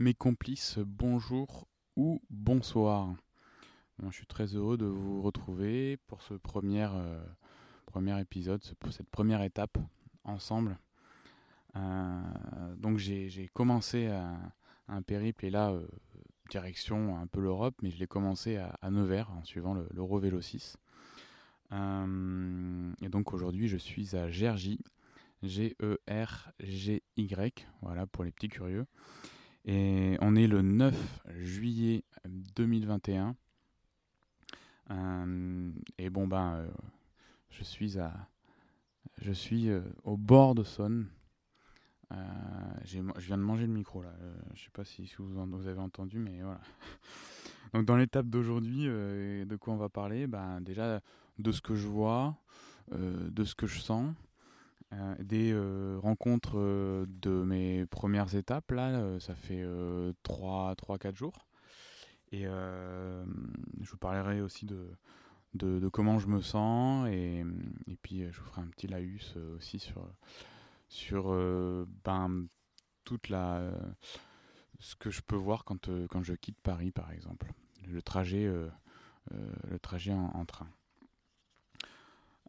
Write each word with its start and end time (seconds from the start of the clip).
Mes 0.00 0.14
complices, 0.14 0.78
bonjour 0.78 1.66
ou 1.96 2.22
bonsoir. 2.30 3.16
je 4.00 4.12
suis 4.12 4.28
très 4.28 4.54
heureux 4.54 4.76
de 4.76 4.86
vous 4.86 5.22
retrouver 5.22 5.96
pour 6.06 6.22
ce 6.22 6.34
premier, 6.34 6.86
euh, 6.92 7.20
épisode, 8.20 8.62
pour 8.78 8.92
cette 8.92 9.10
première 9.10 9.42
étape 9.42 9.76
ensemble. 10.22 10.78
Euh, 11.74 12.22
donc 12.76 12.98
j'ai 12.98 13.50
commencé 13.52 14.06
un 14.86 15.02
périple 15.02 15.46
et 15.46 15.50
là, 15.50 15.70
euh, 15.72 15.84
direction 16.48 17.18
un 17.18 17.26
peu 17.26 17.40
l'Europe, 17.40 17.74
mais 17.82 17.90
je 17.90 17.98
l'ai 17.98 18.06
commencé 18.06 18.56
à, 18.56 18.78
Nevers 18.92 19.32
en 19.32 19.42
suivant 19.42 19.74
le, 19.74 19.88
Vélo 20.20 20.40
6. 20.40 20.76
et 21.72 23.08
donc 23.08 23.32
aujourd'hui, 23.34 23.66
je 23.66 23.78
suis 23.78 24.14
à 24.14 24.30
Gergy, 24.30 24.78
G-E-R-G-Y, 25.42 25.96
voilà 27.82 28.06
pour 28.06 28.22
les 28.22 28.30
petits 28.30 28.48
curieux. 28.48 28.86
Et 29.70 30.16
on 30.22 30.34
est 30.34 30.46
le 30.46 30.62
9 30.62 31.20
juillet 31.36 32.02
2021. 32.56 33.36
Euh, 34.90 35.70
et 35.98 36.08
bon 36.08 36.26
ben, 36.26 36.54
euh, 36.54 36.68
je 37.50 37.64
suis 37.64 37.98
à, 37.98 38.14
je 39.20 39.30
suis 39.30 39.68
euh, 39.68 39.82
au 40.04 40.16
bord 40.16 40.54
de 40.54 40.64
Saône. 40.64 41.08
je 42.82 43.02
viens 43.18 43.36
de 43.36 43.42
manger 43.42 43.66
le 43.66 43.74
micro 43.74 44.00
là. 44.00 44.14
je 44.54 44.64
sais 44.64 44.70
pas 44.72 44.86
si, 44.86 45.12
vous, 45.18 45.44
vous, 45.44 45.66
avez 45.66 45.80
entendu, 45.80 46.18
mais 46.18 46.40
voilà. 46.40 46.62
Donc 47.74 47.84
dans 47.84 47.98
l'étape 47.98 48.26
d'aujourd'hui, 48.26 48.84
de 48.84 49.56
quoi 49.56 49.74
on 49.74 49.76
va 49.76 49.90
parler? 49.90 50.26
Ben 50.26 50.62
déjà 50.62 51.02
de 51.38 51.52
ce 51.52 51.60
que 51.60 51.74
je 51.74 51.86
vois, 51.86 52.38
de 52.90 53.44
ce 53.44 53.54
que 53.54 53.66
je 53.66 53.80
sens. 53.80 54.14
Euh, 54.94 55.14
des 55.18 55.52
euh, 55.52 55.98
rencontres 56.02 56.58
euh, 56.58 57.04
de 57.08 57.30
mes 57.30 57.84
premières 57.86 58.34
étapes, 58.34 58.70
là, 58.70 59.20
ça 59.20 59.34
fait 59.34 59.64
3-4 60.24 61.14
jours. 61.14 61.46
Et 62.30 62.44
je 62.44 63.90
vous 63.90 63.96
parlerai 63.96 64.42
aussi 64.42 64.66
de, 64.66 64.90
de, 65.54 65.88
comment 65.88 66.18
je 66.18 66.28
me 66.28 66.42
sens 66.42 67.08
et, 67.08 67.42
et, 67.86 67.96
puis 67.96 68.30
je 68.30 68.38
vous 68.38 68.46
ferai 68.46 68.60
un 68.60 68.66
petit 68.66 68.86
laïus 68.86 69.34
aussi 69.56 69.78
sur, 69.78 70.06
sur 70.88 71.30
ben, 72.04 72.46
toute 73.04 73.30
la, 73.30 73.62
ce 74.78 74.94
que 74.94 75.08
je 75.08 75.22
peux 75.22 75.36
voir 75.36 75.64
quand, 75.64 75.88
quand 76.08 76.22
je 76.22 76.34
quitte 76.34 76.60
Paris 76.60 76.90
par 76.90 77.10
exemple. 77.12 77.50
Le 77.86 78.02
trajet, 78.02 78.44
le 79.30 79.78
trajet 79.80 80.12
en 80.12 80.44
train. 80.44 80.68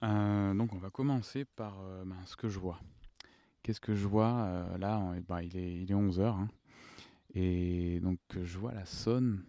Euh, 0.04 0.54
donc 0.54 0.74
on 0.74 0.78
va 0.78 0.90
commencer 0.90 1.46
par 1.46 1.80
euh, 1.82 2.04
ben, 2.06 2.16
ce 2.26 2.36
que 2.36 2.48
je 2.48 2.60
vois. 2.60 2.80
Qu'est-ce 3.64 3.82
que 3.82 3.96
je 3.96 4.08
vois 4.08 4.32
euh, 4.32 4.78
Là, 4.78 5.14
ben, 5.28 5.42
il, 5.42 5.58
est, 5.58 5.82
il 5.82 5.92
est 5.92 5.96
11h. 5.96 6.22
Hein. 6.22 6.48
et 7.34 8.00
donc 8.00 8.20
je 8.42 8.58
vois 8.58 8.74
la 8.74 8.86
Saône. 8.86 9.44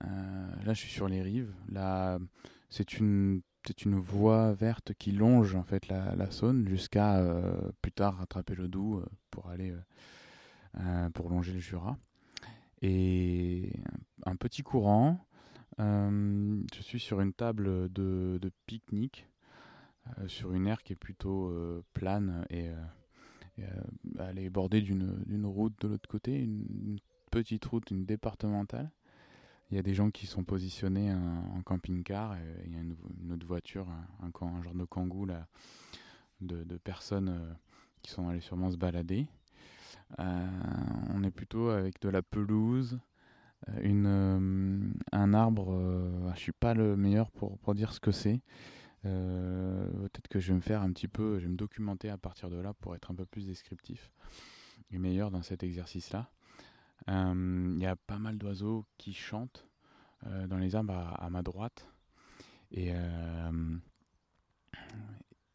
là, 0.00 0.74
je 0.74 0.80
suis 0.80 0.90
sur 0.90 1.08
les 1.08 1.22
rives. 1.22 1.52
Là, 1.68 2.18
c'est 2.68 2.98
une, 2.98 3.42
une 3.84 3.98
voie 3.98 4.52
verte 4.52 4.92
qui 4.94 5.12
longe 5.12 5.54
en 5.54 5.64
fait 5.64 5.88
la, 5.88 6.30
Saône 6.30 6.68
jusqu'à 6.68 7.22
plus 7.82 7.92
tard 7.92 8.18
rattraper 8.18 8.54
le 8.54 8.68
Doubs 8.68 9.04
pour 9.30 9.48
aller 9.48 9.74
pour 11.14 11.30
longer 11.30 11.52
le 11.52 11.60
Jura. 11.60 11.96
Et 12.82 13.72
un 14.24 14.36
petit 14.36 14.62
courant. 14.62 15.26
je 15.78 16.82
suis 16.82 17.00
sur 17.00 17.20
une 17.20 17.32
table 17.32 17.90
de, 17.92 18.52
pique-nique 18.66 19.29
sur 20.26 20.52
une 20.52 20.66
aire 20.66 20.82
qui 20.82 20.92
est 20.92 20.96
plutôt 20.96 21.48
euh, 21.50 21.82
plane 21.94 22.44
et, 22.50 22.68
euh, 22.68 23.64
elle 24.18 24.38
est 24.38 24.48
bordée 24.48 24.80
d'une 24.80 25.44
route 25.44 25.74
de 25.82 25.88
l'autre 25.88 26.08
côté, 26.08 26.38
une, 26.38 26.98
petite 27.30 27.64
route, 27.66 27.90
une 27.90 28.06
départementale. 28.06 28.90
Il 29.70 29.76
y 29.76 29.78
a 29.78 29.82
des 29.82 29.94
gens 29.94 30.10
qui 30.10 30.26
sont 30.26 30.42
positionnés 30.42 31.12
en, 31.12 31.62
camping-car, 31.62 32.36
il 32.64 32.72
y 32.72 32.76
a 32.76 32.80
une, 32.80 32.96
autre 33.32 33.46
voiture, 33.46 33.86
un, 34.20 34.62
genre 34.62 34.74
de 34.74 34.84
kangou 34.84 35.26
là, 35.26 35.46
de, 36.40 36.76
personnes 36.78 37.54
qui 38.02 38.10
sont 38.10 38.28
allées 38.28 38.40
sûrement 38.40 38.70
se 38.70 38.76
balader. 38.78 39.28
on 40.18 41.22
est 41.22 41.30
plutôt 41.30 41.68
avec 41.68 42.00
de 42.00 42.08
la 42.08 42.22
pelouse, 42.22 42.98
une, 43.82 44.94
un 45.12 45.34
arbre. 45.34 46.32
je 46.34 46.40
suis 46.40 46.52
pas 46.52 46.74
le 46.74 46.96
meilleur 46.96 47.30
pour 47.30 47.74
dire 47.74 47.92
ce 47.92 48.00
que 48.00 48.10
c'est. 48.10 48.40
Euh, 49.06 49.88
peut-être 50.08 50.28
que 50.28 50.40
je 50.40 50.48
vais 50.48 50.56
me 50.56 50.60
faire 50.60 50.82
un 50.82 50.92
petit 50.92 51.08
peu, 51.08 51.38
je 51.38 51.44
vais 51.44 51.50
me 51.50 51.56
documenter 51.56 52.10
à 52.10 52.18
partir 52.18 52.50
de 52.50 52.56
là 52.56 52.74
pour 52.74 52.94
être 52.94 53.10
un 53.10 53.14
peu 53.14 53.24
plus 53.24 53.46
descriptif 53.46 54.12
et 54.90 54.98
meilleur 54.98 55.30
dans 55.30 55.42
cet 55.42 55.62
exercice-là. 55.62 56.30
Euh, 57.08 57.72
il 57.76 57.82
y 57.82 57.86
a 57.86 57.96
pas 57.96 58.18
mal 58.18 58.36
d'oiseaux 58.36 58.84
qui 58.98 59.14
chantent 59.14 59.66
euh, 60.26 60.46
dans 60.46 60.58
les 60.58 60.74
arbres 60.74 60.94
à, 60.94 61.30
ma 61.30 61.42
droite. 61.42 61.88
Et, 62.72 62.92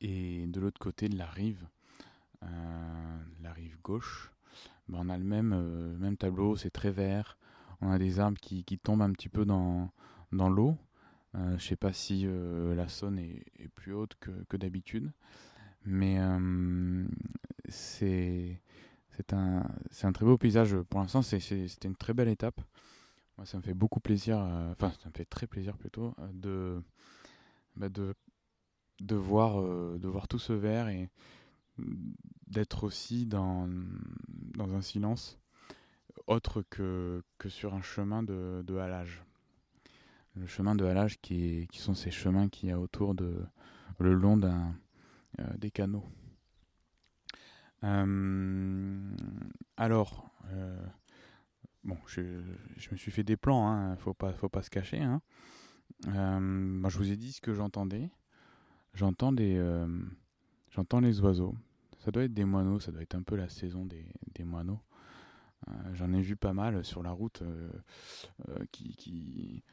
et 0.01 0.47
de 0.47 0.59
l'autre 0.59 0.79
côté 0.79 1.07
de 1.07 1.17
la 1.17 1.27
rive, 1.27 1.65
la 2.41 3.53
rive 3.53 3.77
gauche, 3.81 4.33
ben 4.89 4.99
on 5.01 5.09
a 5.09 5.17
le 5.17 5.23
même, 5.23 5.95
même 5.97 6.17
tableau, 6.17 6.57
c'est 6.57 6.71
très 6.71 6.91
vert. 6.91 7.37
On 7.79 7.89
a 7.89 7.97
des 7.97 8.19
arbres 8.19 8.37
qui, 8.37 8.65
qui 8.65 8.77
tombent 8.77 9.01
un 9.01 9.13
petit 9.13 9.29
peu 9.29 9.45
dans, 9.45 9.91
dans 10.33 10.49
l'eau. 10.49 10.77
Euh, 11.37 11.57
je 11.57 11.67
sais 11.67 11.75
pas 11.75 11.91
si 11.91 12.23
euh, 12.25 12.75
la 12.75 12.87
Saône 12.87 13.19
est, 13.19 13.67
plus 13.73 13.93
haute 13.93 14.15
que, 14.19 14.57
d'habitude, 14.57 15.11
mais 15.85 16.17
euh, 16.19 17.05
c'est 17.67 18.59
un, 19.31 19.63
un 20.03 20.11
très 20.13 20.25
beau 20.25 20.37
paysage. 20.37 20.77
Pour 20.89 21.01
l'instant, 21.01 21.21
c'était 21.21 21.87
une 21.87 21.95
très 21.95 22.13
belle 22.13 22.29
étape. 22.29 22.61
Moi, 23.37 23.45
ça 23.45 23.57
me 23.57 23.63
fait 23.63 23.73
beaucoup 23.73 23.99
plaisir, 23.99 24.37
enfin, 24.71 24.91
ça 25.01 25.09
me 25.09 25.13
fait 25.13 25.25
très 25.25 25.45
plaisir 25.45 25.77
plutôt, 25.77 26.15
de, 26.31 26.81
bah, 27.75 27.89
de, 27.89 28.15
voir, 29.15 29.61
de 29.61 30.07
voir 30.07 30.29
tout 30.29 30.39
ce 30.39 30.53
vert 30.53 30.87
et 30.87 31.09
d'être 32.47 32.85
aussi 32.85 33.25
dans, 33.25 33.67
un 34.57 34.81
silence 34.81 35.37
autre 36.27 36.61
que, 36.69 37.21
sur 37.49 37.73
un 37.73 37.81
chemin 37.81 38.23
de 38.23 38.77
halage 38.77 39.25
le 40.35 40.47
chemin 40.47 40.75
de 40.75 40.85
halage 40.85 41.19
qui, 41.21 41.67
sont 41.73 41.95
ces 41.95 42.11
chemins 42.11 42.49
qu'il 42.49 42.69
y 42.69 42.71
a 42.71 42.79
autour 42.79 43.15
de 43.15 43.45
le 43.99 44.13
long 44.13 44.39
euh, 44.43 45.57
des 45.57 45.71
canaux. 45.71 46.05
Euh, 47.83 49.15
alors, 49.77 50.29
euh, 50.51 50.85
bon, 51.83 51.97
je, 52.07 52.21
me 52.91 52.97
suis 52.97 53.11
fait 53.11 53.23
des 53.23 53.37
plans, 53.37 53.67
hein, 53.67 53.95
faut 53.97 54.13
pas, 54.13 54.33
faut 54.33 54.49
pas 54.49 54.63
se 54.63 54.69
cacher. 54.69 55.01
Hein. 55.01 55.21
Moi, 56.39 56.89
je 56.89 56.97
vous 56.97 57.11
ai 57.11 57.15
dit 57.15 57.31
ce 57.31 57.41
que 57.41 57.53
j'entendais. 57.53 58.09
J'entends 58.93 59.31
des, 59.31 59.61
j'entends 60.69 60.99
les 60.99 61.19
oiseaux. 61.21 61.55
Ça 61.99 62.11
doit 62.11 62.23
être 62.23 62.33
des 62.33 62.45
moineaux, 62.45 62.79
ça 62.79 62.91
doit 62.91 63.01
être 63.01 63.15
un 63.15 63.23
peu 63.23 63.35
la 63.35 63.49
saison 63.49 63.85
des, 63.85 64.43
moineaux. 64.43 64.81
J'en 65.93 66.13
ai 66.13 66.21
vu 66.21 66.35
pas 66.35 66.53
mal 66.53 66.85
sur 66.85 67.01
la 67.01 67.11
route 67.11 67.43
qui 68.71 69.63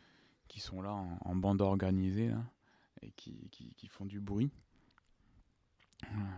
qui 0.52 0.60
sont 0.60 0.82
là 0.82 0.92
en, 0.92 1.34
bande 1.34 1.62
organisée 1.62 2.30
et 3.00 3.10
qui, 3.12 3.48
qui, 3.50 3.88
font 3.88 4.04
du 4.04 4.20
bruit. 4.20 4.50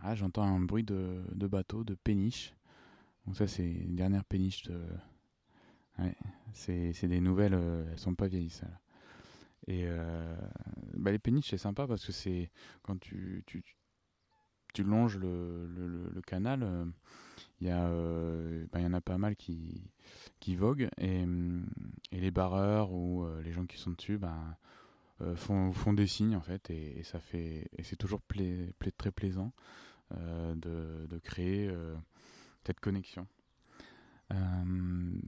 Ah, 0.02 0.14
j'entends 0.14 0.44
un 0.44 0.60
bruit 0.60 0.84
de, 0.84 1.24
de, 1.34 1.46
bateau, 1.48 1.82
de 1.82 1.94
péniche. 1.94 2.54
Donc 3.26 3.36
ça 3.36 3.48
c'est 3.48 3.68
une 3.68 3.96
dernière 3.96 4.24
péniche 4.24 4.62
de... 4.62 4.80
C'est 6.52 7.08
des 7.08 7.20
nouvelles, 7.20 7.54
euh, 7.54 7.90
elles 7.90 7.98
sont 7.98 8.14
pas 8.14 8.28
vieilles 8.28 8.50
ça. 8.50 8.68
Et 9.66 9.84
euh, 9.86 10.36
bah, 10.94 11.10
les 11.10 11.18
péniches 11.18 11.50
c'est 11.50 11.58
sympa 11.58 11.88
parce 11.88 12.04
que 12.06 12.12
c'est 12.12 12.50
quand 12.82 13.00
tu, 13.00 13.42
tu, 13.46 13.64
tu 14.74 14.84
longes 14.84 15.16
le, 15.16 15.66
le, 15.66 16.08
le 16.08 16.22
canal, 16.22 16.62
euh, 16.62 16.84
il 17.60 17.68
y, 17.68 17.70
euh, 17.72 18.66
bah, 18.72 18.80
y 18.80 18.86
en 18.86 18.92
a 18.92 19.00
pas 19.00 19.18
mal 19.18 19.36
qui, 19.36 19.82
qui 20.40 20.56
voguent 20.56 20.88
et, 20.98 21.24
et 22.12 22.20
les 22.20 22.30
barreurs 22.30 22.92
ou 22.92 23.24
euh, 23.24 23.42
les 23.42 23.52
gens 23.52 23.66
qui 23.66 23.78
sont 23.78 23.92
dessus 23.92 24.18
ben, 24.18 24.56
font, 25.36 25.72
font 25.72 25.92
des 25.92 26.06
signes 26.06 26.36
en 26.36 26.40
fait 26.40 26.70
et, 26.70 27.02
ça 27.04 27.20
fait 27.20 27.68
et 27.76 27.82
c'est 27.82 27.96
toujours 27.96 28.20
très 28.98 29.10
plaisant 29.10 29.52
de, 30.10 31.06
de, 31.06 31.18
créer 31.18 31.72
cette 32.66 32.80
connexion. 32.80 33.26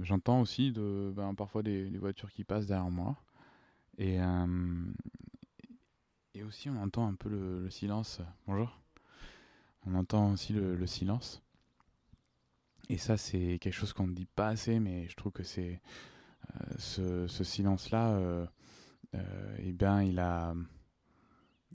J'entends 0.01 0.41
aussi 0.41 0.73
de, 0.73 1.13
ben, 1.15 1.35
parfois 1.35 1.63
des, 1.63 1.89
voitures 1.99 2.33
qui 2.33 2.45
passent 2.45 2.67
derrière 2.67 2.91
moi 2.91 3.17
et, 3.97 4.19
et 6.35 6.43
aussi 6.43 6.69
on 6.69 6.77
entend 6.83 7.07
un 7.07 7.15
peu 7.15 7.31
le 7.31 7.71
silence. 7.71 8.21
Bonjour. 8.47 8.77
On 9.89 9.95
entend 9.95 10.33
aussi 10.33 10.53
le, 10.53 10.85
silence. 10.87 11.43
Et 12.89 12.99
ça, 12.99 13.17
c'est 13.17 13.59
quelque 13.61 13.75
chose 13.75 13.93
qu'on 13.93 14.07
ne 14.07 14.15
dit 14.15 14.27
pas 14.27 14.49
assez, 14.49 14.79
mais 14.79 15.09
je 15.09 15.17
trouve 15.17 15.33
que 15.33 15.43
c'est 15.43 15.81
euh, 16.99 17.27
ce, 17.29 17.45
silence-là, 17.45 18.11
euh, 18.13 18.47
euh, 19.15 19.57
eh 19.59 19.73
bien, 19.73 20.03
il 20.03 20.21
a, 20.21 20.55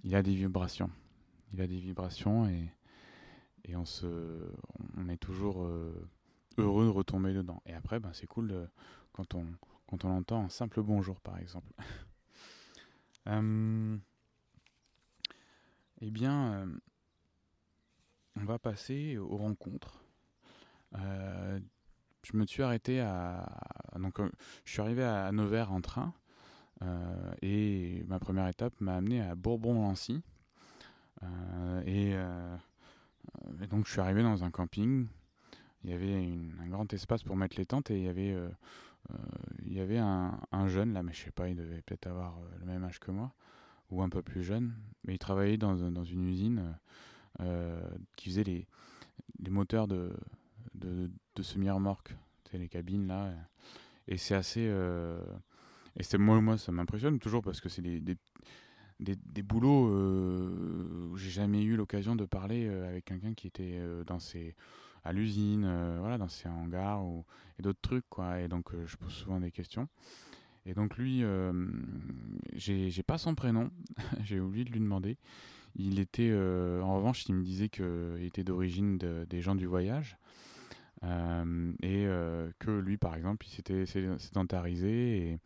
il 0.03 0.15
a 0.15 0.23
des 0.23 0.35
vibrations. 0.35 0.89
Il 1.53 1.61
a 1.61 1.67
des 1.67 1.79
vibrations 1.79 2.47
et, 2.47 2.71
on, 3.75 3.85
se, 3.85 4.07
on 4.97 5.09
est 5.09 5.17
toujours 5.17 5.65
heureux 6.57 6.85
de 6.85 6.89
retomber 6.89 7.33
dedans. 7.33 7.61
Et 7.65 7.73
après, 7.73 7.99
ben, 7.99 8.11
c'est 8.13 8.27
cool 8.27 8.69
quand, 9.11 9.35
on, 9.35 9.45
quand 9.87 10.05
on 10.05 10.09
entend 10.11 10.45
un 10.45 10.49
simple 10.49 10.81
bonjour, 10.81 11.19
par 11.19 11.37
exemple. 11.37 11.71
eh 16.01 16.11
bien, 16.11 16.69
on 18.35 18.45
va 18.45 18.59
passer 18.59 19.17
aux 19.17 19.37
rencontres. 19.37 20.00
Euh, 20.97 21.59
je 22.23 22.38
me 22.38 22.45
suis 22.45 22.63
arrêté 22.63 23.01
à. 23.01 23.45
Donc, 23.97 24.19
euh, 24.19 24.29
je 24.65 24.71
suis 24.71 24.81
arrivé 24.81 25.03
à 25.03 25.31
Nevers 25.31 25.71
en 25.71 25.81
train. 25.81 26.13
et 27.41 28.03
ma 28.07 28.19
première 28.19 28.47
étape 28.47 28.73
m'a 28.79 28.95
amené 28.95 29.21
à 29.21 29.35
Bourbon-Lancy. 29.35 30.21
Et, 31.85 32.15
donc, 33.69 33.85
je 33.85 33.91
suis 33.91 34.01
arrivé 34.01 34.23
dans 34.23 34.43
un 34.43 34.51
camping. 34.51 35.07
Il 35.83 35.89
y 35.89 35.93
avait 35.93 36.13
un 36.59 36.67
grand 36.67 36.91
espace 36.93 37.23
pour 37.23 37.35
mettre 37.35 37.57
les 37.57 37.65
tentes 37.65 37.91
et 37.91 37.97
il 37.97 38.03
y 38.03 38.07
avait, 38.07 38.35
il 39.65 39.73
y 39.73 39.79
avait 39.79 39.97
un, 39.97 40.39
un, 40.51 40.67
jeune 40.67 40.93
là, 40.93 41.03
mais 41.03 41.13
je 41.13 41.23
sais 41.23 41.31
pas, 41.31 41.49
il 41.49 41.55
devait 41.55 41.81
peut-être 41.81 42.07
avoir 42.07 42.39
le 42.59 42.65
même 42.65 42.83
âge 42.83 42.99
que 42.99 43.11
moi 43.11 43.31
ou 43.91 44.01
un 44.01 44.09
peu 44.09 44.21
plus 44.21 44.43
jeune, 44.43 44.73
mais 45.05 45.15
il 45.15 45.19
travaillait 45.19 45.57
dans, 45.57 45.75
une 45.75 46.27
usine 46.27 46.77
euh, 47.41 47.81
qui 48.15 48.29
faisait 48.29 48.43
les 48.43 48.65
moteurs 49.49 49.88
de, 49.88 50.13
de, 50.75 51.09
de 51.35 51.43
semi-remorque, 51.43 52.15
les 52.53 52.67
cabines 52.67 53.07
là. 53.07 53.33
Et 54.07 54.17
c'est 54.17 54.35
assez. 54.35 54.67
Euh, 54.67 55.21
et 55.97 56.03
c'est 56.03 56.17
moi, 56.17 56.41
moi, 56.41 56.57
ça 56.57 56.71
m'impressionne 56.71 57.19
toujours 57.19 57.41
parce 57.41 57.61
que 57.61 57.69
c'est 57.69 57.81
des, 57.81 57.99
des, 57.99 58.17
des, 58.99 59.15
des, 59.15 59.41
boulots 59.41 59.89
euh, 59.89 61.09
où 61.11 61.17
j'ai 61.17 61.29
jamais 61.29 61.61
eu 61.63 61.75
l'occasion 61.75 62.15
de 62.15 62.25
parler 62.25 62.67
avec 62.67 63.05
quelqu'un 63.05 63.33
qui 63.33 63.47
était 63.47 63.79
dans 64.05 64.19
ses 64.19 64.55
à 65.03 65.13
l'usine, 65.13 65.63
voilà, 65.99 66.17
dans 66.17 66.27
ses 66.27 66.47
hangars 66.47 67.03
ou, 67.03 67.25
et 67.57 67.63
d'autres 67.63 67.81
trucs 67.81 68.07
quoi. 68.09 68.39
Et 68.39 68.47
donc 68.47 68.71
je 68.85 68.95
pose 68.97 69.11
souvent 69.11 69.39
des 69.39 69.51
questions. 69.51 69.87
Et 70.65 70.73
donc 70.73 70.97
lui, 70.97 71.23
euh, 71.23 71.53
j'ai 72.53 73.03
pas 73.03 73.17
son 73.17 73.35
prénom, 73.35 73.71
j'ai 74.23 74.39
oublié 74.39 74.63
de 74.63 74.71
lui 74.71 74.79
demander. 74.79 75.17
Il 75.75 75.99
était, 75.99 76.29
euh, 76.31 76.81
en 76.81 76.97
revanche, 76.97 77.27
il 77.27 77.35
me 77.35 77.43
disait 77.43 77.69
qu'il 77.69 78.23
était 78.23 78.43
d'origine 78.43 78.97
des 78.97 79.41
gens 79.41 79.55
du 79.55 79.65
voyage. 79.65 80.17
Euh, 81.03 81.74
et 81.81 82.06
que 82.59 82.71
lui, 82.71 82.98
par 82.98 83.15
exemple, 83.15 83.45
il 83.48 83.50
s'était 83.50 83.86
sédentarisé 83.86 85.39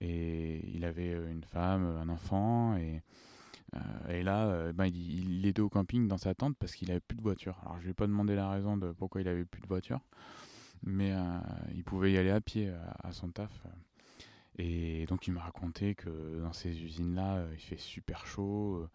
et, 0.00 0.70
il 0.74 0.84
avait 0.84 1.12
une 1.12 1.44
femme, 1.44 1.84
un 1.84 2.08
enfant. 2.08 2.76
Et, 2.76 3.02
là, 4.22 4.72
ben, 4.72 4.86
il, 4.86 5.44
était 5.46 5.60
au 5.60 5.68
camping 5.68 6.08
dans 6.08 6.18
sa 6.18 6.34
tente 6.34 6.56
parce 6.56 6.74
qu'il 6.74 6.90
avait 6.90 7.00
plus 7.00 7.16
de 7.16 7.22
voiture. 7.22 7.58
Alors 7.62 7.78
je 7.78 7.84
lui 7.84 7.90
ai 7.90 7.94
pas 7.94 8.06
demandé 8.06 8.34
la 8.34 8.48
raison 8.50 8.76
de 8.76 8.92
pourquoi 8.92 9.20
il 9.20 9.28
avait 9.28 9.44
plus 9.44 9.60
de 9.60 9.66
voiture, 9.66 10.00
mais 10.82 11.12
il 11.74 11.84
pouvait 11.84 12.12
y 12.12 12.18
aller 12.18 12.30
à 12.30 12.40
pied 12.40 12.70
à, 12.70 13.08
à 13.08 13.12
son 13.12 13.28
taf. 13.30 13.50
Et 14.58 15.06
donc 15.06 15.26
il 15.26 15.32
m'a 15.32 15.40
raconté 15.40 15.94
que 15.94 16.40
dans 16.40 16.52
ces 16.52 16.82
usines-là, 16.82 17.36
euh, 17.36 17.50
il 17.54 17.60
fait 17.60 17.78
super 17.78 18.26
chaud, 18.26 18.76
euh, 18.76 18.80
euh, 18.80 18.88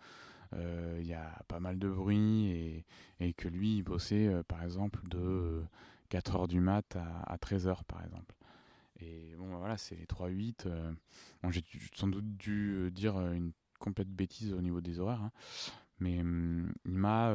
il 0.99 1.05
y 1.05 1.13
a 1.13 1.41
pas 1.47 1.59
mal 1.59 1.79
de 1.79 1.89
bruit, 1.89 2.85
et, 3.19 3.33
que 3.33 3.47
lui, 3.47 3.77
il 3.77 3.83
bossait 3.83 4.43
par 4.47 4.63
exemple 4.63 4.99
de 5.07 5.63
4h 6.11 6.47
du 6.47 6.59
mat 6.59 6.95
à, 6.95 7.37
13h 7.37 7.83
par 7.85 8.03
exemple. 8.03 8.35
Et 8.99 9.35
bon, 9.37 9.49
bah, 9.51 9.57
voilà, 9.57 9.77
c'est 9.77 9.95
les 9.95 10.05
3-8. 10.05 10.67
bon, 11.41 11.51
J'ai 11.51 11.63
sans 11.95 12.07
doute 12.07 12.37
dû 12.37 12.91
dire 12.91 13.19
une 13.31 13.51
complète 13.79 14.09
bêtise 14.09 14.53
au 14.53 14.61
niveau 14.61 14.81
des 14.81 14.99
horaires, 14.99 15.21
hein. 15.21 15.31
mais 15.99 16.21
hum, 16.21 16.71
il 16.85 16.97
m'a. 16.97 17.33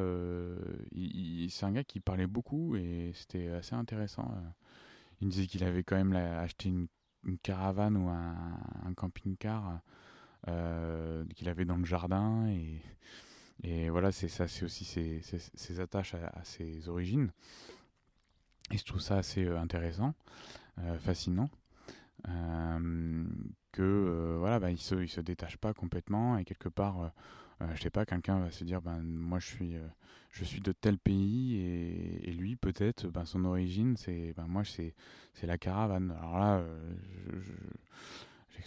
c'est 1.49 1.64
un 1.64 1.73
gars 1.73 1.85
qui 1.85 2.00
parlait 2.00 2.26
beaucoup 2.26 2.76
et 2.76 3.12
c'était 3.14 3.49
assez 3.49 3.75
intéressant. 3.75 4.35
il 5.21 5.26
me 5.26 5.32
disait 5.32 5.47
qu'il 5.47 5.64
avait 5.64 5.82
quand 5.82 5.97
même 5.97 6.14
acheté 6.14 6.69
une 7.25 7.38
caravane 7.38 7.97
ou 7.97 8.09
un, 8.09 8.94
camping-car 8.94 9.69
euh, 9.69 9.76
qu'il 11.35 11.49
avait 11.49 11.65
dans 11.65 11.77
le 11.77 11.85
jardin 11.85 12.47
et, 12.49 12.81
voilà 13.91 14.12
c'est 14.12 14.29
ça 14.29 14.47
c'est 14.47 14.65
aussi 14.65 14.85
ses, 14.85 15.81
attaches 15.81 16.15
à, 16.15 16.45
ses 16.45 16.89
origines. 16.89 17.31
Et 18.71 18.79
je 18.79 18.85
trouve 18.85 19.00
ça 19.00 19.17
assez 19.17 19.45
euh, 19.45 19.59
intéressant 19.59 20.15
euh, 20.79 20.99
fascinant 20.99 21.50
que 23.73 24.37
voilà 24.39 24.59
bah, 24.59 24.71
il 24.71 24.79
se 24.79 25.21
détache 25.21 25.56
pas 25.56 25.73
complètement 25.73 26.37
et 26.37 26.45
quelque 26.45 26.69
part 26.69 27.12
je 27.75 27.81
sais 27.81 27.91
pas 27.91 28.05
quelqu'un 28.05 28.41
va 28.41 28.50
se 28.50 28.65
dire 28.65 28.83
ben 28.83 29.00
moi 29.03 29.39
je 29.39 29.47
suis 29.47 29.77
je 30.31 30.45
suis 30.45 30.61
de 30.61 30.73
tel 30.73 30.99
pays 30.99 31.56
et, 32.25 32.33
lui 32.33 32.56
peut-être 32.56 33.09
ben, 33.09 33.25
son 33.25 33.45
origine 33.45 33.97
c'est 33.97 34.33
ben 34.37 34.47
moi 34.47 34.65
c'est 34.65 34.95
c'est 35.35 35.47
la 35.47 35.59
caravane. 35.59 36.15
Alors 36.19 36.39
là 36.39 36.59
euh, 36.59 37.41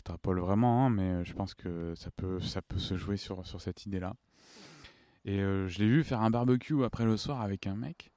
j'extrapole 0.01 0.39
vraiment 0.39 0.85
hein, 0.85 0.89
mais 0.89 1.23
je 1.23 1.33
pense 1.33 1.53
que 1.53 1.93
ça 1.95 2.09
peut 2.11 2.39
ça 2.39 2.61
peut 2.61 2.79
se 2.79 2.97
jouer 2.97 3.17
sur 3.17 3.45
sur 3.45 3.61
cette 3.61 3.85
idée 3.85 3.99
là 3.99 4.15
et 5.25 5.39
euh, 5.41 5.67
je 5.67 5.79
l'ai 5.79 5.87
vu 5.87 6.03
faire 6.03 6.21
un 6.21 6.31
barbecue 6.31 6.83
après 6.83 7.05
le 7.05 7.17
soir 7.17 7.41
avec 7.41 7.67
un 7.67 7.75
mec 7.75 8.11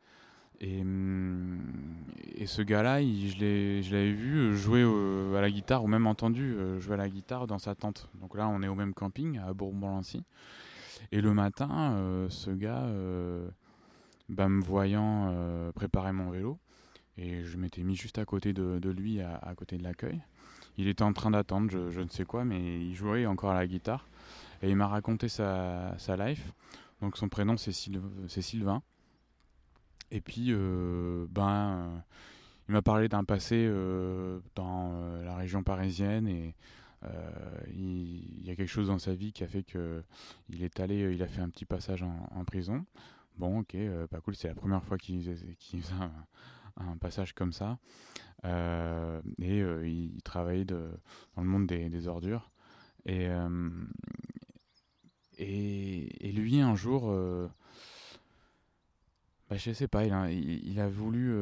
et, 0.61 0.81
hum, 0.81 1.61
et 2.37 2.47
ce 2.47 2.63
gars-là, 2.63 3.03
je 3.03 3.91
l'avais 3.91 4.13
vu 4.13 4.57
jouer 4.57 4.83
à 5.37 5.41
la 5.41 5.51
guitare, 5.51 5.83
ou 5.83 5.89
même 5.89 6.07
entendu 6.07 6.55
euh, 6.55 6.79
jouer 6.79 6.95
à 6.95 6.97
la 6.97 7.09
guitare 7.09 7.49
dans 7.49 7.59
sa 7.59 7.75
tente. 7.75 8.09
Donc 8.21 8.37
là, 8.37 8.49
on 8.49 8.63
est 8.63 8.69
au 8.69 8.77
même 8.77 8.95
camping, 8.95 9.39
à 9.41 9.53
Bourbon-Lancy. 9.53 10.23
Et 11.13 11.21
le 11.21 11.35
matin, 11.35 11.95
euh, 11.95 12.29
ce 12.29 12.51
gars, 12.51 12.85
euh, 12.85 13.49
bah, 14.29 14.49
me 14.49 14.63
voyant 14.63 15.31
euh, 15.33 15.73
préparer 15.73 16.13
mon 16.13 16.31
vélo, 16.31 16.59
et 17.17 17.45
je 17.45 17.57
m'étais 17.57 17.83
mis 17.83 17.97
juste 17.97 18.19
à 18.19 18.25
côté 18.25 18.53
de, 18.53 18.91
lui, 18.91 19.21
à, 19.21 19.55
côté 19.57 19.77
de 19.77 19.83
l'accueil. 19.83 20.23
Il 20.77 20.89
était 20.89 21.03
en 21.03 21.13
train 21.13 21.31
d'attendre, 21.31 21.71
je, 21.71 22.01
ne 22.01 22.09
sais 22.09 22.25
quoi, 22.25 22.45
mais 22.45 22.81
il 22.81 22.95
jouait 22.95 23.27
encore 23.27 23.51
à 23.51 23.55
la 23.55 23.67
guitare. 23.67 24.07
Et 24.63 24.71
il 24.71 24.77
m'a 24.77 24.89
raconté 24.89 25.29
sa, 25.29 25.95
sa 25.99 26.17
life. 26.17 26.53
Donc 27.01 27.17
son 27.17 27.29
prénom 27.29 27.57
c'est 27.57 27.73
Sylvain. 27.73 28.83
Et 30.11 30.21
puis, 30.21 30.53
ben, 30.53 32.03
il 32.69 32.73
m'a 32.73 32.83
parlé 32.83 33.09
d'un 33.09 33.25
passé 33.25 33.71
dans 34.55 35.21
la 35.23 35.37
région 35.37 35.63
parisienne 35.63 36.29
et 36.29 36.55
euh, 37.05 37.61
il, 37.69 38.47
y 38.47 38.51
a 38.51 38.57
quelque 38.57 38.69
chose 38.69 38.89
dans 38.89 38.99
sa 38.99 39.15
vie 39.15 39.33
qui 39.33 39.45
a 39.45 39.47
fait 39.47 39.63
que 39.63 40.03
il 40.49 40.63
est 40.63 40.81
allé, 40.81 41.13
il 41.15 41.23
a 41.23 41.27
fait 41.27 41.41
un 41.41 41.49
petit 41.49 41.65
passage 41.65 42.03
en, 42.03 42.45
prison. 42.45 42.85
Bon, 43.37 43.61
ok, 43.61 43.75
euh, 43.75 44.07
pas 44.07 44.21
cool, 44.21 44.37
c'est 44.37 44.49
la 44.49 44.55
première 44.55 44.83
fois 44.85 44.97
qu'il 44.97 45.29
un, 46.01 46.64
passage 47.01 47.33
comme 47.35 47.53
ça. 47.53 47.79
Euh, 48.45 49.21
et 49.41 49.59
il, 49.59 50.23
travaillait 50.23 50.65
de, 50.65 50.91
dans 51.37 51.43
le 51.43 51.49
monde 51.49 51.67
des, 51.67 52.09
ordures. 52.09 52.51
Et, 53.07 53.29
et, 55.39 56.33
lui, 56.33 56.61
un 56.61 56.75
jour, 56.77 57.11
bah, 59.49 59.57
je 59.57 59.73
sais 59.73 59.89
pas, 59.89 60.05
il 60.05 60.13
a, 60.13 60.31
il 60.31 60.81
a 60.81 60.89
voulu. 60.89 61.35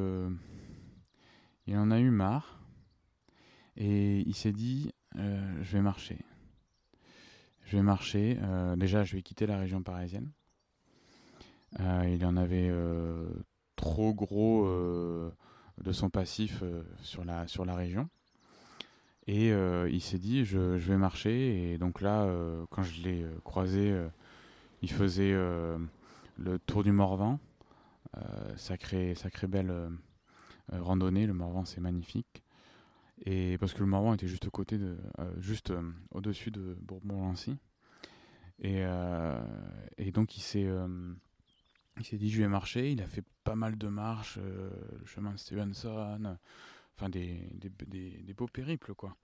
il 1.66 1.76
en 1.76 1.90
a 1.90 1.98
eu 2.00 2.10
marre. 2.10 2.62
Et 3.76 4.20
il 4.20 4.34
s'est 4.34 4.52
dit, 4.52 4.92
euh, 5.16 5.62
je 5.62 5.72
vais 5.76 5.82
marcher. 5.82 6.18
Je 7.64 7.76
vais 7.76 7.82
marcher. 7.82 8.38
Euh, 8.42 8.76
déjà, 8.76 9.04
je 9.04 9.16
vais 9.16 9.22
quitter 9.22 9.46
la 9.46 9.58
région 9.58 9.82
parisienne. 9.82 10.30
Euh, 11.80 12.06
il 12.12 12.24
en 12.26 12.36
avait 12.36 12.70
trop 13.82 14.14
gros 14.14 14.66
de 15.82 15.92
son 15.92 16.08
passif 16.08 16.62
sur, 17.02 17.24
la, 17.24 17.48
sur 17.48 17.64
la 17.64 17.74
région. 17.74 18.08
Et 19.26 19.48
il 19.48 20.00
s'est 20.00 20.18
dit, 20.18 20.44
je, 20.44 20.78
je, 20.78 20.92
vais 20.92 20.96
marcher. 20.96 21.72
Et 21.72 21.78
donc 21.78 22.00
là, 22.00 22.28
quand 22.70 22.82
je 22.82 23.02
l'ai 23.02 23.26
croisé, 23.44 23.94
il 24.82 24.90
faisait 24.90 25.32
le 25.32 26.58
tour 26.66 26.84
du 26.84 26.92
Morvan. 26.92 27.38
sacré, 28.56 29.14
sacré 29.14 29.46
belle 29.46 29.72
randonnée. 30.70 31.26
Le 31.26 31.34
Morvan, 31.34 31.64
c'est 31.64 31.80
magnifique. 31.80 32.42
Et 33.24 33.56
parce 33.58 33.72
que 33.72 33.80
le 33.80 33.86
Morvan 33.86 34.14
était 34.14 34.26
juste, 34.26 34.48
côté 34.50 34.78
de, 34.78 34.96
euh, 35.20 35.32
juste 35.38 35.70
euh, 35.70 35.82
au-dessus 36.10 36.50
de 36.50 36.76
Bourbon-Lancy. 36.80 37.56
Et, 38.58 38.84
euh, 38.84 39.40
et, 39.96 40.10
donc 40.10 40.36
il 40.36 40.40
s'est, 40.40 40.68
il 41.98 42.04
s'est 42.04 42.16
dit 42.16 42.30
je 42.30 42.42
vais 42.42 42.48
marcher. 42.48 42.92
Il 42.92 43.02
a 43.02 43.06
fait 43.06 43.24
pas 43.44 43.54
mal 43.54 43.76
de 43.76 43.88
marches, 43.88 44.38
le 44.38 45.04
chemin 45.04 45.32
de 45.32 45.38
Stevenson, 45.38 46.36
enfin 46.96 47.08
des, 47.08 47.48
des, 47.54 47.70
des, 47.86 48.34
beaux 48.34 48.46
périples 48.46 48.94
quoi. 48.94 49.16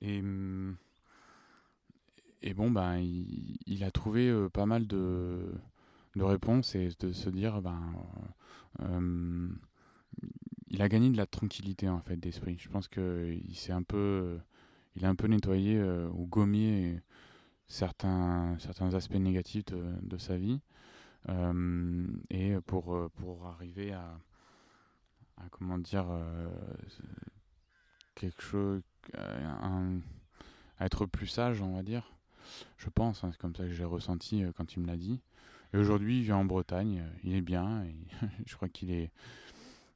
Et, 0.00 0.22
et 2.42 2.54
bon 2.54 2.70
ben 2.70 2.98
il, 2.98 3.84
a 3.84 3.90
trouvé 3.90 4.48
pas 4.52 4.66
mal 4.66 4.86
de, 4.86 5.52
de 6.14 6.22
réponses 6.22 6.74
et 6.74 6.90
de 7.00 7.12
se 7.12 7.30
dire 7.30 7.62
ben 7.62 7.80
il 10.70 10.82
a 10.82 10.88
gagné 10.88 11.10
de 11.10 11.16
la 11.16 11.26
tranquillité 11.26 11.88
en 11.88 12.00
fait 12.00 12.16
d'esprit. 12.16 12.56
Je 12.58 12.68
pense 12.68 12.88
que 12.88 13.36
il 13.48 13.56
s'est 13.56 13.72
un 13.72 13.82
peu, 13.82 14.38
il 14.96 15.04
a 15.04 15.08
un 15.08 15.14
peu 15.14 15.26
nettoyé 15.26 15.76
euh, 15.78 16.08
ou 16.10 16.26
gommé 16.26 17.00
certains 17.66 18.56
certains 18.58 18.94
aspects 18.94 19.16
négatifs 19.16 19.64
de, 19.66 20.18
sa 20.18 20.36
vie 20.36 20.52
euh, 20.54 20.77
et 22.30 22.56
pour 22.66 23.10
pour 23.16 23.46
arriver 23.46 23.92
à 23.92 24.18
comment 25.50 25.78
dire, 25.78 26.06
quelque 28.14 28.42
chose, 28.42 28.82
à 29.14 30.86
être 30.86 31.06
plus 31.06 31.26
sage, 31.26 31.62
on 31.62 31.74
va 31.74 31.82
dire. 31.82 32.10
Je 32.76 32.88
pense, 32.88 33.22
hein, 33.24 33.30
c'est 33.32 33.40
comme 33.40 33.54
ça 33.54 33.64
que 33.64 33.72
j'ai 33.72 33.84
ressenti 33.84 34.42
quand 34.56 34.74
il 34.74 34.80
me 34.80 34.86
l'a 34.86 34.96
dit. 34.96 35.20
Et 35.72 35.76
aujourd'hui, 35.76 36.18
il 36.18 36.24
vit 36.24 36.32
en 36.32 36.44
Bretagne, 36.44 37.04
il 37.22 37.34
est 37.34 37.42
bien, 37.42 37.84
je 38.46 38.56
crois 38.56 38.68
qu'il 38.68 38.90
est, 38.90 39.10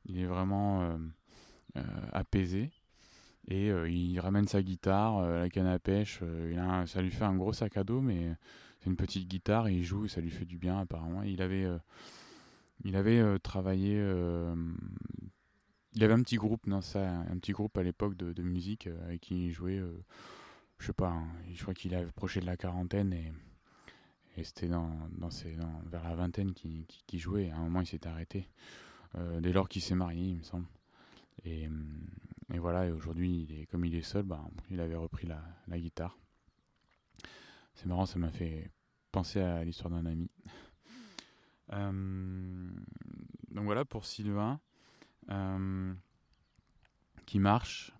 il 0.06 0.18
est 0.18 0.26
vraiment 0.26 0.98
apaisé. 2.12 2.70
Et 3.48 3.68
il 3.68 4.20
ramène 4.20 4.46
sa 4.46 4.62
guitare, 4.62 5.22
la 5.26 5.48
canne 5.48 5.66
à 5.66 5.78
pêche, 5.78 6.20
ça 6.86 7.02
lui 7.02 7.10
fait 7.10 7.24
un 7.24 7.36
gros 7.36 7.52
sac 7.52 7.76
à 7.76 7.84
dos, 7.84 8.00
mais 8.00 8.36
c'est 8.82 8.90
une 8.90 8.96
petite 8.96 9.28
guitare, 9.28 9.68
et 9.68 9.74
il 9.74 9.84
joue, 9.84 10.06
et 10.06 10.08
ça 10.08 10.20
lui 10.20 10.30
fait 10.30 10.44
du 10.44 10.58
bien 10.58 10.78
apparemment. 10.80 11.22
Il 11.22 11.40
avait, 11.42 11.66
il 12.84 12.96
avait 12.96 13.38
travaillé 13.38 13.94
il 15.94 16.02
avait 16.02 16.14
un 16.14 16.22
petit 16.22 16.36
groupe, 16.36 16.66
ça, 16.80 17.06
un 17.06 17.38
petit 17.38 17.52
groupe 17.52 17.76
à 17.76 17.82
l'époque 17.82 18.16
de, 18.16 18.42
musique 18.42 18.88
avec 19.06 19.20
qui 19.20 19.46
il 19.46 19.52
jouait 19.52 19.80
je 20.82 20.88
sais 20.88 20.92
pas, 20.92 21.10
hein, 21.10 21.28
je 21.54 21.62
crois 21.62 21.74
qu'il 21.74 21.94
a 21.94 22.00
approché 22.00 22.40
de 22.40 22.46
la 22.46 22.56
quarantaine 22.56 23.12
et, 23.12 23.32
c'était 24.42 24.66
dans, 24.66 24.90
dans, 25.12 25.28
vers 25.86 26.02
la 26.02 26.16
vingtaine 26.16 26.54
qu'il 26.54 26.86
qui, 27.06 27.18
jouait. 27.20 27.50
À 27.50 27.56
un 27.56 27.60
moment, 27.60 27.82
il 27.82 27.86
s'est 27.86 28.04
arrêté. 28.06 28.48
Euh, 29.14 29.40
dès 29.40 29.52
lors 29.52 29.68
qu'il 29.68 29.82
s'est 29.82 29.94
marié, 29.94 30.30
il 30.30 30.36
me 30.38 30.42
semble. 30.42 30.66
Et, 31.44 31.68
et 32.52 32.58
voilà, 32.58 32.86
et 32.86 32.90
aujourd'hui, 32.90 33.68
comme 33.70 33.84
il 33.84 33.94
est 33.94 34.02
seul, 34.02 34.24
bah, 34.24 34.42
il 34.70 34.80
avait 34.80 34.96
repris 34.96 35.28
la 35.28 35.78
guitare. 35.78 36.18
C'est 37.74 37.86
marrant, 37.86 38.06
ça 38.06 38.18
m'a 38.18 38.30
fait 38.30 38.70
penser 39.10 39.40
à 39.40 39.64
l'histoire 39.64 39.90
d'un 39.90 40.06
ami. 40.06 40.30
Euh, 41.72 41.90
donc 43.50 43.64
voilà 43.64 43.84
pour 43.84 44.04
Sylvain, 44.04 44.60
euh, 45.30 45.94
qui 47.26 47.38
marche, 47.38 47.92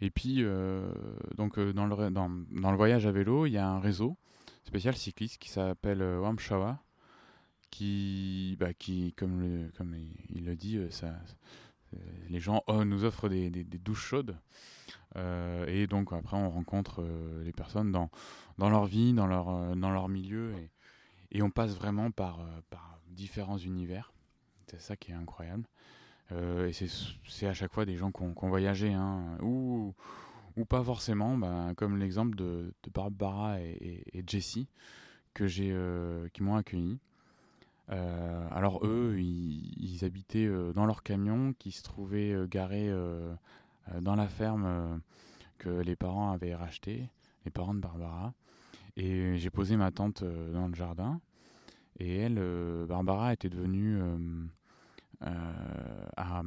et 0.00 0.10
puis, 0.10 0.42
euh, 0.42 0.92
donc, 1.36 1.58
dans, 1.58 1.86
le, 1.86 2.10
dans, 2.10 2.28
dans, 2.28 2.70
le 2.70 2.76
voyage 2.76 3.06
à 3.06 3.12
vélo, 3.12 3.46
il 3.46 3.52
y 3.52 3.58
a 3.58 3.66
un 3.66 3.80
réseau 3.80 4.16
spécial 4.64 4.94
cycliste 4.94 5.38
qui 5.38 5.48
s'appelle 5.48 6.02
Wamshawa, 6.02 6.78
qui, 7.70 8.56
bah, 8.60 8.74
qui 8.74 9.14
comme, 9.14 9.40
le, 9.40 9.70
comme 9.76 9.96
il, 10.30 10.44
le 10.44 10.54
dit, 10.54 10.78
ça, 10.90 11.14
les 12.28 12.40
gens 12.40 12.62
oh, 12.66 12.84
nous 12.84 13.04
offrent 13.04 13.28
des, 13.30 13.48
des, 13.48 13.64
douches 13.78 14.04
chaudes. 14.04 14.36
Et 15.16 15.86
donc, 15.86 16.12
après, 16.12 16.36
on 16.36 16.50
rencontre 16.50 17.04
les 17.44 17.52
personnes 17.52 17.90
dans, 17.92 18.10
dans 18.58 18.68
leur 18.70 18.86
vie, 18.86 19.12
dans 19.12 19.26
leur, 19.26 19.76
dans 19.76 19.90
leur 19.90 20.08
milieu, 20.08 20.52
et, 20.54 20.70
et 21.30 21.42
on 21.42 21.50
passe 21.50 21.74
vraiment 21.74 22.10
par, 22.10 22.40
par 22.70 22.98
différents 23.08 23.58
univers. 23.58 24.12
C'est 24.66 24.80
ça 24.80 24.96
qui 24.96 25.12
est 25.12 25.14
incroyable. 25.14 25.64
Euh, 26.32 26.68
et 26.68 26.72
c'est 26.72 27.46
à 27.46 27.54
chaque 27.54 27.72
fois 27.72 27.84
des 27.84 27.96
gens 27.96 28.10
qui 28.10 28.22
ont, 28.22 28.48
voyagé, 28.48 28.92
hein, 28.92 29.38
ou, 29.40 29.94
ou 30.56 30.64
pas 30.64 30.82
forcément, 30.82 31.36
bah, 31.36 31.72
comme 31.76 31.98
l'exemple 31.98 32.36
de, 32.36 32.72
Barbara 32.92 33.60
et, 33.60 34.02
et, 34.12 34.24
Jessie, 34.26 34.68
que 35.34 35.46
euh, 35.60 36.28
qui 36.32 36.42
m'ont 36.42 36.56
accueilli. 36.56 36.98
Euh, 37.90 38.48
alors 38.50 38.84
eux, 38.84 39.16
ils, 39.20 40.04
habitaient 40.04 40.48
dans 40.74 40.86
leur 40.86 41.02
camion 41.02 41.54
qui 41.58 41.70
se 41.70 41.82
trouvait 41.82 42.34
garé 42.48 42.92
dans 44.00 44.16
la 44.16 44.28
ferme 44.28 45.00
que 45.58 45.68
les 45.68 45.96
parents 45.96 46.32
avaient 46.32 46.54
racheté, 46.54 47.08
les 47.44 47.50
parents 47.50 47.74
de 47.74 47.80
Barbara. 47.80 48.32
Et 48.96 49.36
j'ai 49.38 49.50
posé 49.50 49.76
ma 49.76 49.90
tante 49.90 50.24
dans 50.24 50.68
le 50.68 50.74
jardin. 50.74 51.20
Et 51.98 52.16
elle, 52.16 52.40
Barbara, 52.86 53.32
était 53.32 53.48
devenue 53.48 54.00
euh, 55.22 56.06
à, 56.18 56.42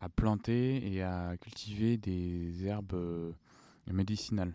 à, 0.00 0.08
planter 0.08 0.92
et 0.92 1.02
à 1.02 1.36
cultiver 1.40 1.96
des 1.96 2.66
herbes 2.66 2.94
euh, 2.94 3.32
médicinales, 3.86 4.52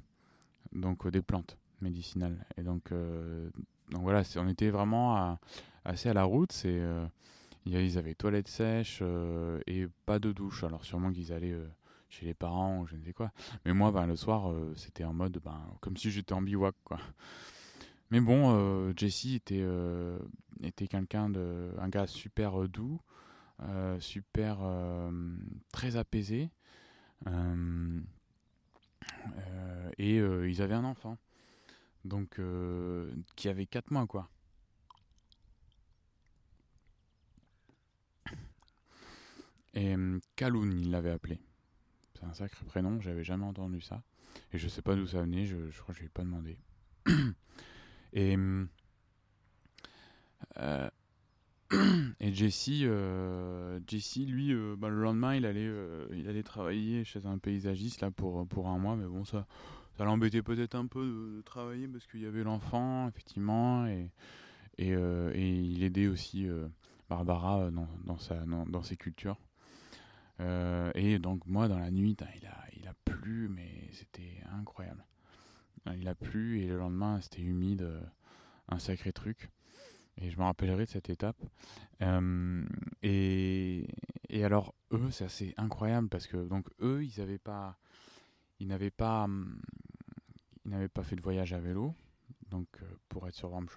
donc 0.74 1.06
euh, 1.06 1.12
des 1.12 1.22
plantes 1.22 1.58
médicinales. 1.80 2.46
Et 2.58 2.64
donc, 2.64 2.92
donc 3.92 4.02
voilà, 4.02 4.24
on 4.36 4.48
était 4.50 4.70
vraiment 4.70 5.40
assez 5.86 6.10
à 6.10 6.14
la 6.14 6.24
route. 6.24 6.52
C'est 6.52 6.82
ils 7.66 7.98
avaient 7.98 8.16
toilettes 8.16 8.48
sèches 8.48 9.04
et 9.68 9.88
pas 10.06 10.20
de 10.20 10.32
douche. 10.32 10.64
Alors 10.64 10.86
sûrement 10.86 11.12
qu'ils 11.12 11.32
allaient 11.34 11.58
chez 12.10 12.26
les 12.26 12.34
parents 12.34 12.80
ou 12.80 12.88
je 12.88 12.96
ne 12.96 13.04
sais 13.04 13.14
quoi. 13.14 13.32
Mais 13.66 13.74
moi, 13.74 13.92
ben, 13.92 14.08
le 14.08 14.16
soir, 14.16 14.54
c'était 14.76 15.04
en 15.04 15.14
mode 15.14 15.40
ben, 15.44 15.62
comme 15.80 15.98
si 15.98 16.12
j'étais 16.12 16.34
en 16.34 16.42
bivouac. 16.42 16.76
Quoi. 16.84 17.00
Mais 18.12 18.20
bon, 18.20 18.54
euh, 18.54 18.94
Jesse 18.98 19.28
était, 19.36 19.62
euh, 19.62 20.20
était 20.62 20.88
quelqu'un 20.88 21.30
de. 21.30 21.72
un 21.80 21.88
gars 21.88 22.08
super 22.08 22.62
euh, 22.62 22.68
doux, 22.68 23.00
super. 24.00 24.58
très 25.72 25.96
apaisé. 25.96 26.50
et 29.98 30.16
ils 30.18 30.62
avaient 30.62 30.76
un 30.76 30.84
enfant. 30.84 31.18
Donc, 32.04 32.40
qui 33.36 33.48
avait 33.48 33.66
4 33.66 33.92
mois, 33.92 34.08
quoi. 34.08 34.30
Et 39.74 39.96
Kaloun, 40.36 40.78
il 40.80 40.92
l'avait 40.92 41.12
appelé. 41.12 41.40
C'est 42.14 42.26
un 42.26 42.34
sacré 42.34 42.66
prénom, 42.66 43.00
j'avais 43.00 43.24
jamais 43.24 43.46
entendu 43.46 43.82
ça. 43.82 44.04
Et 44.54 44.58
je 44.58 44.68
sais 44.68 44.82
pas 44.82 44.96
d'où 44.96 45.08
ça 45.08 45.22
venait, 45.22 45.46
je, 45.46 45.70
je 45.70 45.82
crois 45.82 45.94
que 45.94 46.00
je 46.00 46.02
lui 46.02 46.08
ai 46.08 46.10
pas 46.10 46.24
demandé. 46.24 46.58
Et, 48.14 48.36
euh, 50.58 50.90
et 52.20 52.34
Jesse, 52.34 52.70
euh, 52.84 53.80
Jesse 53.88 54.18
lui, 54.18 54.54
euh, 54.54 54.76
bah, 54.78 54.90
le 54.90 55.02
lendemain, 55.02 55.36
il 55.36 55.46
allait, 55.46 55.72
il 56.14 56.28
allait 56.28 56.44
travailler 56.44 57.04
chez 57.04 57.26
un 57.26 57.38
paysagiste 57.38 58.02
là, 58.02 58.12
pour, 58.12 58.48
pour 58.48 58.68
un 58.68 58.78
mois, 58.78 58.96
mais 58.96 59.06
bon, 59.06 59.24
ça, 59.24 59.48
ça 59.98 60.04
l'embêtait 60.04 60.42
peut-être 60.42 60.76
un 60.76 60.88
peu 60.88 61.06
de, 61.38 61.42
travailler 61.42 61.88
parce 61.88 62.06
qu'il 62.08 62.22
y 62.22 62.26
avait 62.26 62.44
l'enfant, 62.44 63.08
effectivement, 63.08 63.88
et, 63.88 64.12
et, 64.78 64.90
et, 64.90 65.50
il 65.62 65.84
aidait 65.84 66.08
aussi 66.08 66.48
Barbara 67.10 67.72
dans, 67.72 67.88
dans, 68.04 68.18
sa, 68.18 68.36
dans, 68.46 68.84
ses 68.84 68.98
cultures. 68.98 69.38
Et 70.96 71.20
donc, 71.20 71.46
moi, 71.46 71.68
dans 71.68 71.80
la 71.80 71.92
nuit, 71.92 72.16
il 72.20 72.46
a, 72.48 72.66
il 72.74 72.88
a 72.88 72.94
plu, 73.06 73.48
mais 73.50 73.90
c'était 73.94 74.44
incroyable. 74.52 75.06
Il 75.96 76.08
a 76.08 76.16
plu 76.16 76.62
et 76.62 76.68
le 76.68 76.78
lendemain 76.78 77.20
c'était 77.22 77.42
humide, 77.42 77.82
euh, 77.82 78.02
un 78.68 78.80
sacré 78.80 79.12
truc. 79.12 79.50
Et 80.18 80.30
je 80.30 80.38
me 80.38 80.44
rappellerai 80.44 80.86
de 80.86 80.90
cette 80.90 81.10
étape. 81.10 81.42
Euh, 82.02 82.66
et, 83.02 83.88
et, 84.30 84.44
alors 84.44 84.76
eux, 84.92 85.10
c'est 85.12 85.26
assez 85.26 85.54
incroyable 85.58 86.10
parce 86.10 86.28
que 86.28 86.38
donc 86.38 86.68
eux, 86.82 87.04
ils 87.04 87.20
n'avaient 87.20 87.40
pas, 87.40 87.78
ils 88.60 88.68
n'avaient 88.68 88.92
pas, 88.92 89.24
hum, 89.24 89.60
ils 90.66 90.72
n'avaient 90.72 90.90
pas 90.90 91.04
fait 91.04 91.16
de 91.16 91.22
voyage 91.22 91.54
à 91.54 91.60
vélo. 91.60 91.96
Donc 92.50 92.68
euh, 92.82 92.86
pour 93.10 93.28
être 93.28 93.36
sur 93.36 93.52
Warm 93.52 93.68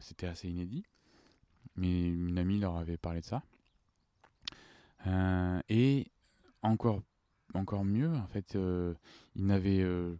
c'était 0.00 0.26
assez 0.26 0.48
inédit. 0.48 0.84
Mais 1.76 2.08
une 2.08 2.38
amie 2.38 2.58
leur 2.58 2.76
avait 2.76 2.96
parlé 2.96 3.20
de 3.20 3.26
ça. 3.26 3.42
Et 5.68 6.06
encore 6.62 7.02
encore 7.54 7.84
mieux. 7.84 8.14
En 8.14 8.26
fait, 8.26 8.56
euh, 8.56 8.94
ils 9.34 9.46
n'avaient 9.46 9.82
euh, 9.82 10.14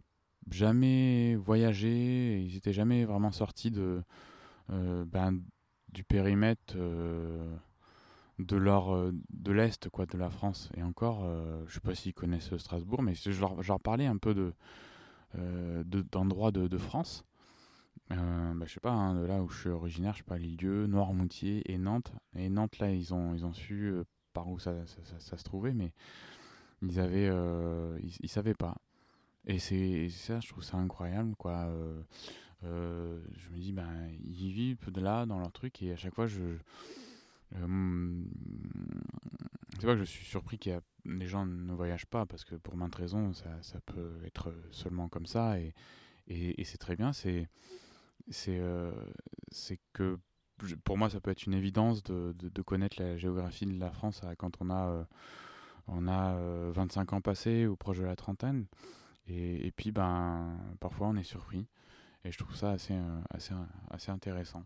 jamais 0.51 1.35
voyagé, 1.35 2.41
ils 2.41 2.53
n'étaient 2.53 2.73
jamais 2.73 3.05
vraiment 3.05 3.31
sortis 3.31 3.73
euh, 3.77 5.05
ben, 5.05 5.39
du 5.91 6.03
périmètre 6.03 6.75
de 8.39 8.57
l'est 9.51 9.87
de 9.87 10.17
la 10.17 10.29
France 10.29 10.69
et 10.75 10.83
encore 10.83 11.23
je 11.67 11.73
sais 11.73 11.79
pas 11.79 11.93
s'ils 11.93 12.15
connaissent 12.15 12.57
Strasbourg 12.57 13.03
mais 13.03 13.13
je 13.13 13.39
leur, 13.39 13.79
parlais 13.79 14.07
un 14.07 14.17
peu 14.17 14.33
de 14.33 14.53
d'endroits 16.11 16.51
de, 16.51 16.77
France 16.77 17.25
euh, 18.11 18.53
bah, 18.55 18.65
je 18.65 18.73
sais 18.73 18.79
pas 18.79 18.91
hein, 18.91 19.13
de 19.21 19.25
là 19.25 19.43
où 19.43 19.49
je 19.49 19.59
suis 19.59 19.69
originaire 19.69 20.13
je 20.13 20.19
sais 20.19 20.23
pas 20.23 20.39
Lille, 20.39 20.85
Noirmoutier 20.87 21.71
et 21.71 21.77
Nantes 21.77 22.11
et 22.35 22.49
Nantes 22.49 22.79
là 22.79 22.91
ils 22.91 23.13
ont 23.13 23.53
su 23.53 23.93
par 24.33 24.49
où 24.49 24.59
ça, 24.59 24.73
ça, 25.19 25.37
se 25.37 25.43
trouvait 25.43 25.73
mais 25.73 25.91
ils 26.81 26.99
avaient, 26.99 27.29
euh, 27.29 27.97
ils, 28.19 28.29
savaient 28.29 28.53
pas. 28.53 28.75
Et 29.45 29.59
c'est 29.59 30.09
ça, 30.09 30.39
je 30.39 30.47
trouve 30.49 30.63
ça 30.63 30.77
incroyable, 30.77 31.35
quoi. 31.35 31.65
Euh, 31.67 32.01
euh, 32.63 33.21
je 33.37 33.49
me 33.49 33.57
dis, 33.57 33.73
ben, 33.73 34.09
ils 34.23 34.51
vivent 34.51 34.91
de 34.91 35.01
là, 35.01 35.25
dans 35.25 35.39
leur 35.39 35.51
truc, 35.51 35.81
et 35.81 35.91
à 35.91 35.95
chaque 35.95 36.13
fois, 36.13 36.27
je. 36.27 36.57
c'est 37.51 37.57
pas 39.85 39.93
que 39.93 39.99
je 39.99 40.03
suis 40.03 40.25
surpris 40.25 40.57
que 40.57 40.81
les 41.05 41.27
gens 41.27 41.45
ne 41.45 41.73
voyagent 41.73 42.05
pas, 42.05 42.25
parce 42.25 42.43
que 42.43 42.55
pour 42.55 42.75
maintes 42.75 42.95
raisons, 42.95 43.33
ça, 43.33 43.61
ça 43.61 43.79
peut 43.81 44.19
être 44.25 44.53
seulement 44.71 45.09
comme 45.09 45.25
ça, 45.25 45.59
et, 45.59 45.73
et, 46.27 46.63
c'est 46.63 46.77
très 46.77 46.95
bien. 46.95 47.13
C'est 47.13 47.47
c'est 48.29 48.61
c'est 49.51 49.79
que 49.93 50.17
pour 50.83 50.97
moi, 50.97 51.09
ça 51.09 51.19
peut 51.19 51.31
être 51.31 51.45
une 51.45 51.53
évidence 51.53 52.03
de, 52.03 52.61
connaître 52.61 53.01
la 53.01 53.17
géographie 53.17 53.65
de 53.65 53.79
la 53.79 53.91
France 53.91 54.21
quand 54.37 54.61
on 54.61 54.69
a 54.69 55.05
on 55.87 56.07
a 56.07 56.35
25 56.71 57.13
euh, 57.13 57.15
ans 57.15 57.21
passés 57.21 57.67
ou 57.67 57.75
proche 57.75 57.97
de 57.97 58.05
la 58.05 58.15
trentaine. 58.15 58.65
Et, 59.27 59.71
puis, 59.75 59.91
ben, 59.91 60.57
parfois, 60.79 61.07
on 61.07 61.15
est 61.15 61.23
surpris. 61.23 61.67
Et 62.25 62.31
je 62.31 62.37
trouve 62.37 62.55
ça 62.55 62.71
assez, 62.71 62.93
euh, 62.93 64.07
intéressant. 64.07 64.63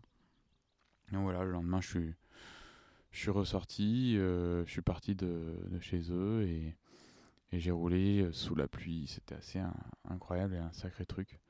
Donc 1.12 1.22
voilà, 1.22 1.44
le 1.44 1.52
lendemain, 1.52 1.80
je 1.80 2.14
suis, 3.12 3.30
ressorti, 3.30 4.14
je 4.14 4.64
suis 4.66 4.82
parti 4.82 5.14
de, 5.14 5.56
chez 5.80 6.02
eux 6.10 6.42
et 6.42 6.76
j'ai 7.52 7.70
roulé 7.70 8.28
sous 8.32 8.54
la 8.54 8.68
pluie. 8.68 9.06
C'était 9.08 9.36
assez 9.36 9.60
incroyable 10.08 10.54
et 10.54 10.58
un 10.58 10.72
sacré 10.72 11.06
truc. 11.06 11.40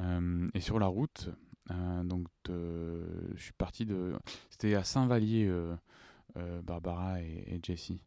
et 0.00 0.60
sur 0.60 0.78
la 0.78 0.86
route, 0.86 1.30
donc 2.04 2.26
je 2.46 3.36
suis 3.36 3.52
parti 3.52 3.84
de. 3.86 4.14
C'était 4.50 4.74
à 4.74 4.84
Saint-Vallier, 4.84 5.52
Barbara 6.64 7.22
et, 7.22 7.44
et 7.46 7.60
Jessie. 7.62 8.00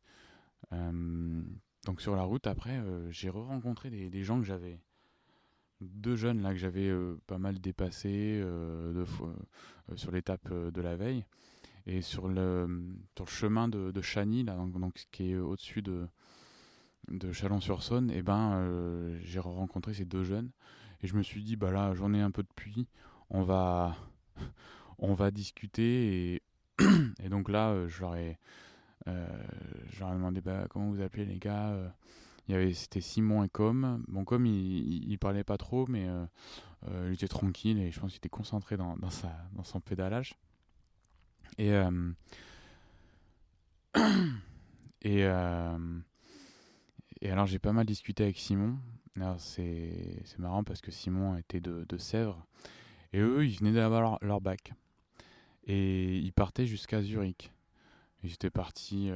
donc 0.72 2.02
sur 2.02 2.16
la 2.16 2.24
route, 2.24 2.48
après, 2.48 2.82
j'ai 3.10 3.30
re-rencontré 3.30 3.90
des, 3.90 4.24
gens 4.24 4.40
que 4.40 4.46
j'avais 4.46 4.80
deux 5.82 6.16
jeunes 6.16 6.42
là 6.42 6.52
que 6.52 6.58
j'avais 6.58 6.88
euh, 6.88 7.20
pas 7.28 7.38
mal 7.38 7.56
euh, 7.66 9.06
euh, 9.22 9.96
sur 9.96 10.12
l'étape 10.12 10.52
de 10.54 10.82
la 10.82 10.96
veille 10.96 11.26
et 11.88 12.02
sur 12.02 12.28
le 12.28 12.68
sur 13.16 13.26
le 13.26 13.32
chemin 13.32 13.68
de, 13.68 13.92
de 13.92 14.44
donc, 14.44 14.80
donc 14.80 15.06
qui 15.12 15.32
est 15.32 15.38
au-dessus 15.38 15.82
de 15.82 16.08
de 17.08 17.32
Chalon-sur-Saône 17.32 18.12
et 18.12 18.18
eh 18.18 18.22
ben 18.22 19.18
j'ai 19.24 19.40
rencontré 19.40 19.94
ces 19.94 20.06
deux 20.06 20.24
jeunes 20.24 20.52
et 21.02 21.08
je 21.08 21.16
me 21.16 21.24
suis 21.24 21.44
dit 21.44 21.56
bah 21.56 21.72
là 21.72 21.96
j'en 21.96 22.14
ai 22.14 22.22
un 22.22 22.30
peu 22.30 22.44
de 22.44 22.54
pluie 22.56 22.88
on 25.00 25.14
va 25.14 25.32
discuter 25.32 26.36
et, 26.36 26.42
donc 27.30 27.50
là 27.50 27.88
leur 28.02 28.16
ai 28.16 28.38
je 29.06 30.00
leur 30.00 30.10
ai 30.10 30.14
demandé 30.14 30.42
bah, 30.42 30.66
comment 30.70 30.90
vous 30.90 31.02
appelez 31.02 31.26
les 31.26 31.40
gars 31.40 31.76
il 32.48 32.54
y 32.54 32.58
avait 32.58 32.74
c'était 32.74 33.02
Simon 33.02 33.44
et 33.44 33.50
Com. 33.50 34.04
Bon 34.08 34.26
Com 34.26 34.46
il, 34.46 35.18
parlait 35.20 35.44
pas 35.44 35.58
trop 35.58 35.86
mais 35.88 36.08
euh, 36.08 36.26
euh, 36.88 37.06
il 37.10 37.14
était 37.14 37.28
tranquille 37.28 37.80
et 37.80 37.92
je 37.92 38.00
pense 38.00 38.12
qu'il 38.12 38.18
était 38.18 38.30
concentré 38.30 38.78
dans, 38.78 38.98
son 39.64 39.80
pédalage. 39.80 40.36
Et 41.58 41.72
euh, 41.72 42.12
alors 47.24 47.46
j'ai 47.46 47.60
pas 47.60 47.74
mal 47.74 47.86
discuté 47.86 48.24
avec 48.24 48.38
Simon. 48.38 48.78
c'est 49.38 50.22
c'est 50.26 50.40
marrant 50.40 50.64
parce 50.64 50.82
que 50.82 50.92
Simon 50.92 51.38
était 51.38 51.62
de 51.62 51.98
Sèvres 51.98 52.46
et 53.14 53.20
eux 53.20 53.46
ils 53.46 53.58
venaient 53.58 53.74
d'avoir 53.74 54.18
leur, 54.22 54.42
bac 54.42 54.74
et 55.66 56.18
ils 56.18 56.34
partaient 56.34 56.66
jusqu'à 56.66 57.02
Zurich. 57.02 57.52
Ils 58.24 58.34
étaient 58.34 58.50
partis 58.50 59.10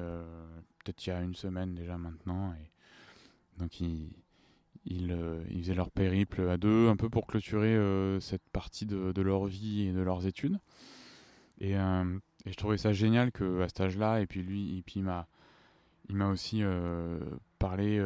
peut-être 0.83 1.05
il 1.05 1.09
y 1.09 1.13
a 1.13 1.21
une 1.21 1.35
semaine 1.35 1.75
déjà 1.75 1.97
maintenant 1.97 2.53
donc 3.57 3.79
ils, 3.79 4.09
euh, 4.91 5.43
ils, 5.49 5.61
faisaient 5.61 5.73
leur 5.73 5.91
périple 5.91 6.47
à 6.49 6.57
deux, 6.57 6.89
un 6.89 6.95
peu 6.95 7.09
pour 7.09 7.27
clôturer 7.27 7.75
euh, 7.75 8.19
cette 8.19 8.47
partie 8.51 8.85
de, 8.85 9.21
leur 9.21 9.45
vie 9.45 9.87
et 9.87 9.91
de 9.91 10.01
leurs 10.01 10.25
études. 10.25 10.59
Et, 11.59 11.77
euh, 11.77 12.17
je 12.45 12.53
trouvais 12.55 12.77
ça 12.77 12.93
génial 12.93 13.31
que 13.31 13.61
à 13.61 13.67
cet 13.67 13.81
âge-là, 13.81 14.21
et 14.21 14.27
puis 14.27 14.43
lui, 14.43 14.83
il 14.95 15.03
m'a, 15.03 15.27
aussi 16.29 16.61
parlé 17.57 17.99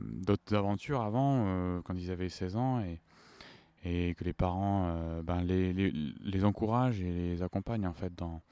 d'autres 0.00 0.54
aventures 0.54 1.02
avant, 1.02 1.82
quand 1.82 1.94
ils 1.94 2.10
avaient 2.10 2.30
16 2.30 2.56
ans, 2.56 2.82
et 3.84 4.14
que 4.14 4.24
les 4.24 4.32
parents 4.32 5.20
ben, 5.22 5.42
les, 5.42 5.72
les, 5.72 5.90
les, 5.90 6.44
encouragent 6.44 7.00
et 7.00 7.12
les 7.12 7.42
accompagnent 7.42 7.86
en 7.86 7.94
fait 7.94 8.14
dans, 8.14 8.42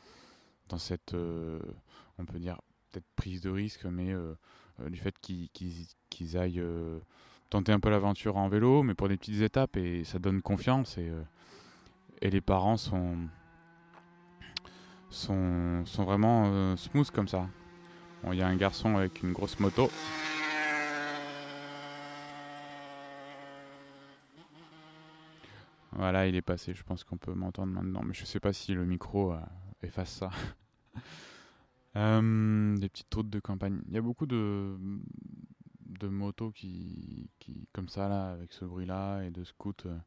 dans 0.68 0.78
cette, 0.78 1.14
on 1.14 2.24
peut 2.24 2.38
dire, 2.38 2.60
peut-être 2.90 3.06
prise 3.14 3.40
de 3.40 3.50
risque, 3.50 3.84
mais 3.84 4.12
du 4.88 4.98
fait 4.98 5.14
qu'ils 5.20 5.48
qu'ils 6.10 6.36
aillent 6.36 6.60
euh, 6.60 6.98
tenter 7.48 7.72
un 7.72 7.80
peu 7.80 7.90
l'aventure 7.90 8.36
en 8.36 8.48
vélo, 8.48 8.82
mais 8.82 8.94
pour 8.94 9.08
des 9.08 9.16
petites 9.16 9.40
étapes, 9.40 9.76
et 9.76 10.04
ça 10.04 10.18
donne 10.18 10.42
confiance. 10.42 10.98
Et, 10.98 11.08
euh, 11.08 11.22
et 12.20 12.30
les 12.30 12.40
parents 12.40 12.76
sont, 12.76 13.16
sont, 15.08 15.84
sont 15.86 16.04
vraiment 16.04 16.50
euh, 16.52 16.76
smooth 16.76 17.10
comme 17.10 17.28
ça. 17.28 17.48
Il 18.30 18.34
y 18.34 18.42
a 18.42 18.46
un 18.46 18.56
garçon 18.56 18.96
avec 18.98 19.22
une 19.22 19.32
grosse 19.32 19.58
moto. 19.60 19.90
Voilà, 25.92 26.26
il 26.26 26.34
est 26.36 26.42
passé. 26.42 26.74
Je 26.74 26.82
pense 26.82 27.04
qu'on 27.04 27.18
peut 27.18 27.34
m'entendre 27.34 27.72
maintenant, 27.72 28.02
mais 28.04 28.14
je 28.14 28.24
sais 28.24 28.40
pas 28.40 28.52
si 28.52 28.74
le 28.74 28.84
micro 28.84 29.34
efface 29.82 30.12
ça. 30.12 30.30
des 31.94 32.88
petites 32.88 33.12
routes 33.14 33.30
de 33.30 33.40
campagne. 33.40 33.80
Il 33.88 33.94
y 33.94 33.98
a 33.98 34.02
beaucoup 34.02 34.26
de, 34.26 34.76
de 36.00 36.08
motos 36.08 36.50
qui, 36.50 37.30
qui, 37.38 37.68
comme 37.72 37.88
ça, 37.88 38.08
là, 38.08 38.30
avec 38.30 38.52
ce 38.52 38.64
bruit-là, 38.64 39.22
et 39.22 39.30
de 39.30 39.44
scouts 39.44 39.72
euh, 39.86 39.98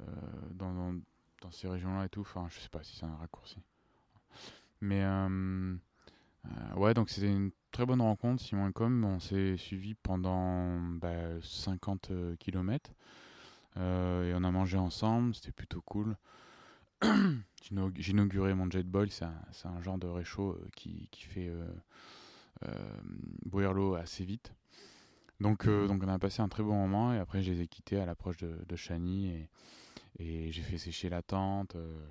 euh, 0.00 0.04
dans, 0.52 0.72
dans, 0.72 0.94
dans, 1.42 1.50
ces 1.50 1.68
régions-là 1.68 2.06
et 2.06 2.08
tout. 2.08 2.20
Enfin, 2.20 2.46
je 2.50 2.60
sais 2.60 2.68
pas 2.68 2.82
si 2.82 2.96
c'est 2.96 3.06
un 3.06 3.16
raccourci. 3.16 3.58
Mais 4.80 5.02
euh, 5.04 5.76
ouais, 6.76 6.94
donc 6.94 7.08
c'était 7.10 7.32
une 7.32 7.50
très 7.72 7.86
bonne 7.86 8.02
rencontre, 8.02 8.42
Simon 8.42 8.68
et 8.68 8.72
Com. 8.72 9.04
On 9.04 9.20
s'est 9.20 9.56
suivi 9.56 9.94
pendant 9.94 10.78
bah, 10.80 11.40
50 11.42 12.12
km. 12.38 12.90
Et 13.76 14.32
on 14.34 14.44
a 14.44 14.50
mangé 14.50 14.78
ensemble, 14.78 15.34
c'était 15.34 15.52
plutôt 15.52 15.82
cool. 15.82 16.16
J'ai 17.62 18.12
inauguré 18.12 18.54
mon 18.54 18.70
jet 18.70 18.84
boil, 18.84 19.10
c'est 19.10 19.24
un, 19.24 19.34
un, 19.64 19.82
genre 19.82 19.98
de 19.98 20.06
réchaud 20.06 20.58
qui, 20.74 21.08
qui 21.10 21.24
fait 21.24 21.50
bouillir 23.44 23.72
l'eau 23.72 23.94
assez 23.94 24.24
vite. 24.24 24.54
Donc, 25.40 25.66
euh, 25.66 25.86
donc 25.86 26.02
on 26.02 26.08
a 26.08 26.18
passé 26.18 26.40
un 26.40 26.48
très 26.48 26.62
bon 26.62 26.74
moment 26.74 27.12
et 27.12 27.18
après 27.18 27.42
je 27.42 27.52
les 27.52 27.60
ai 27.62 27.68
quittés 27.68 27.98
à 27.98 28.06
l'approche 28.06 28.38
de, 28.38 28.58
de 28.66 28.76
Chani 28.76 29.28
et, 29.28 29.48
et 30.18 30.50
j'ai 30.52 30.62
fait 30.62 30.78
sécher 30.78 31.08
la 31.08 31.22
tente. 31.22 31.76
Euh, 31.76 32.06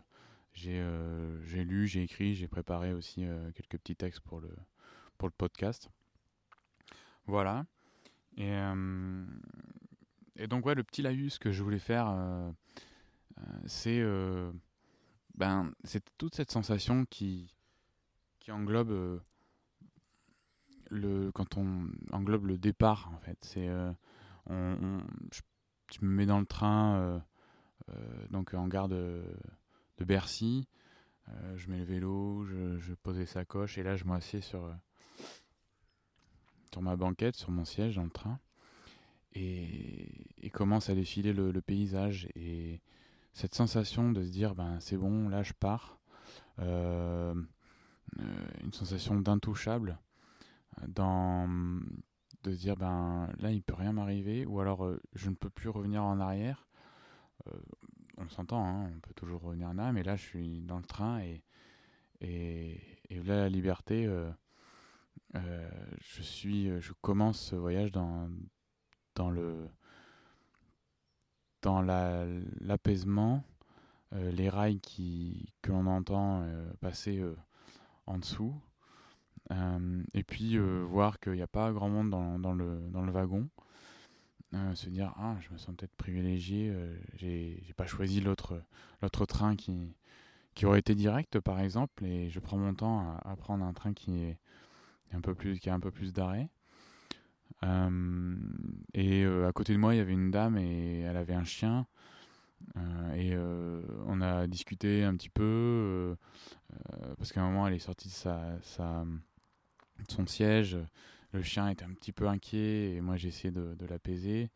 euh, 0.67 1.41
j'ai 1.45 1.63
lu, 1.63 1.87
j'ai 1.87 2.03
écrit, 2.03 2.35
j'ai 2.35 2.47
préparé 2.47 2.93
aussi 2.93 3.25
quelques 3.55 3.77
petits 3.77 3.95
textes 3.95 4.21
pour 4.21 4.39
le, 4.39 4.49
pour 5.17 5.27
le 5.27 5.33
podcast. 5.33 5.89
Voilà. 7.25 7.65
Et, 8.37 8.53
et 10.35 10.47
donc 10.47 10.65
ouais, 10.65 10.75
le 10.75 10.83
petit 10.83 11.01
laïus 11.01 11.37
que 11.37 11.51
je 11.51 11.63
voulais 11.63 11.79
faire, 11.79 12.13
c'est 13.65 14.03
ben, 15.35 15.71
c'est 15.83 16.03
toute 16.17 16.35
cette 16.35 16.51
sensation 16.51 17.05
qui, 17.05 17.53
qui 18.39 18.51
englobe 18.51 19.21
le, 20.89 21.31
quand 21.31 21.57
on 21.57 21.87
englobe 22.11 22.45
le 22.45 22.57
départ, 22.57 23.11
en 23.13 23.19
fait, 23.19 23.37
c'est. 23.41 23.67
Euh, 23.67 23.91
on, 24.47 25.01
je, 25.31 25.99
me 26.01 26.09
mets 26.09 26.25
dans 26.25 26.39
le 26.39 26.45
train, 26.45 26.97
euh, 26.97 27.19
euh, 27.89 28.27
donc 28.29 28.53
en 28.53 28.67
gare 28.67 28.87
de, 28.87 29.23
de 29.97 30.05
Bercy. 30.05 30.67
je 31.55 31.69
mets 31.69 31.79
le 31.79 31.85
vélo, 31.85 32.45
je, 32.45 32.77
je, 32.77 32.93
pose 32.93 33.17
les 33.17 33.25
sacoches, 33.25 33.77
et 33.77 33.83
là, 33.83 33.95
je 33.95 34.05
m'assieds 34.05 34.41
sur, 34.41 34.71
sur 36.71 36.81
ma 36.81 36.95
banquette, 36.95 37.35
sur 37.35 37.51
mon 37.51 37.65
siège 37.65 37.95
dans 37.95 38.03
le 38.03 38.11
train. 38.11 38.39
Et, 39.35 40.11
commence 40.53 40.89
à 40.89 40.95
défiler 40.95 41.33
le, 41.33 41.61
paysage. 41.61 42.29
Et 42.35 42.79
cette 43.33 43.55
sensation 43.55 44.11
de 44.13 44.23
se 44.23 44.31
dire, 44.31 44.55
ben, 44.55 44.79
c'est 44.79 44.95
bon, 44.95 45.27
là, 45.27 45.43
je 45.43 45.53
pars. 45.53 45.99
une 46.59 47.45
sensation 48.71 49.19
d'intouchable 49.19 49.99
dans 50.87 51.49
de 52.45 52.53
se 52.53 52.59
dire 52.59 52.75
ben 52.75 53.29
là 53.39 53.51
il 53.51 53.63
peut 53.63 53.73
rien 53.73 53.91
m'arriver 53.91 54.45
ou 54.45 54.59
alors 54.59 54.85
euh, 54.85 55.01
je 55.13 55.29
ne 55.29 55.35
peux 55.35 55.49
plus 55.49 55.69
revenir 55.69 56.03
en 56.03 56.19
arrière 56.19 56.67
euh, 57.47 57.57
on 58.17 58.29
s'entend 58.29 58.63
hein, 58.63 58.91
on 58.95 58.99
peut 58.99 59.13
toujours 59.15 59.41
revenir 59.41 59.67
en 59.67 59.77
arrière 59.77 59.93
mais 59.93 60.03
là 60.03 60.15
je 60.15 60.23
suis 60.23 60.61
dans 60.61 60.77
le 60.77 60.83
train 60.83 61.19
et 61.21 61.43
et, 62.21 62.79
là 63.09 63.41
la 63.41 63.49
liberté 63.49 64.05
euh, 64.05 64.31
je 65.99 66.21
suis 66.21 66.69
je 66.79 66.93
commence 67.01 67.39
ce 67.39 67.55
voyage 67.55 67.91
dans 67.91 68.29
dans 69.15 69.29
le 69.31 69.67
dans 71.61 71.81
la 71.81 72.25
l'apaisement 72.61 73.43
les 74.11 74.49
rails 74.49 74.79
qui 74.79 75.53
que 75.61 75.71
l'on 75.71 75.87
entend 75.87 76.45
passer 76.79 77.21
en 78.07 78.17
dessous. 78.17 78.55
Euh, 79.51 80.03
et 80.13 80.23
puis 80.23 80.57
euh, 80.57 80.83
voir 80.89 81.19
qu'il 81.19 81.33
n'y 81.33 81.41
a 81.41 81.47
pas 81.47 81.71
grand 81.71 81.89
monde 81.89 82.09
dans, 82.09 82.53
le, 82.53 82.79
dans 82.89 83.03
le 83.03 83.11
wagon. 83.11 83.47
Euh, 84.53 84.75
se 84.75 84.89
dire 84.89 85.13
ah 85.17 85.35
je 85.41 85.51
me 85.51 85.57
sens 85.57 85.75
peut-être 85.75 85.95
privilégié 85.95 86.73
j'ai 87.15 87.73
pas 87.75 87.87
choisi 87.87 88.21
l'autre 88.21 88.63
train 89.27 89.55
qui 89.55 89.95
qui 90.53 90.65
aurait 90.65 90.79
été 90.79 90.95
direct 90.95 91.39
par 91.39 91.59
exemple. 91.59 92.05
Et 92.05 92.29
je 92.29 92.39
prends 92.39 92.57
mon 92.57 92.73
temps 92.73 93.17
à, 93.23 93.35
prendre 93.35 93.65
un 93.65 93.73
train 93.73 93.93
qui 93.93 94.23
est 94.23 94.37
qui 95.11 95.69
a 95.69 95.73
un 95.73 95.79
peu 95.79 95.91
plus 95.91 96.13
d'arrêt. 96.13 96.49
euh, 96.49 96.54
et 98.93 99.25
à 99.25 99.51
côté 99.53 99.73
de 99.73 99.79
moi 99.79 99.95
il 99.95 99.97
y 99.97 100.01
avait 100.01 100.13
une 100.13 100.29
dame 100.29 100.57
et 100.57 100.99
elle 100.99 101.17
avait 101.17 101.33
un 101.33 101.45
chien 101.45 101.87
euh, 102.77 103.13
et 103.15 103.35
on 104.05 104.21
a 104.21 104.45
discuté 104.45 105.03
un 105.03 105.15
petit 105.15 105.29
peu 105.29 106.15
parce 107.17 107.31
qu'à 107.31 107.41
un 107.41 107.45
moment 107.45 107.67
elle 107.67 107.73
est 107.73 107.79
sortie 107.79 108.09
de 108.09 108.13
sa, 108.13 108.39
sa 108.61 109.05
son 110.09 110.27
siège. 110.27 110.77
Le 111.31 111.41
chien 111.41 111.69
était 111.69 111.83
un 111.83 111.93
petit 111.93 112.11
peu 112.11 112.27
inquiet 112.27 112.93
et 112.93 113.01
moi 113.01 113.17
j'ai 113.17 113.29
essayé 113.29 113.51
de, 113.51 113.75
de 113.75 113.85
l'apaiser. 113.85 114.49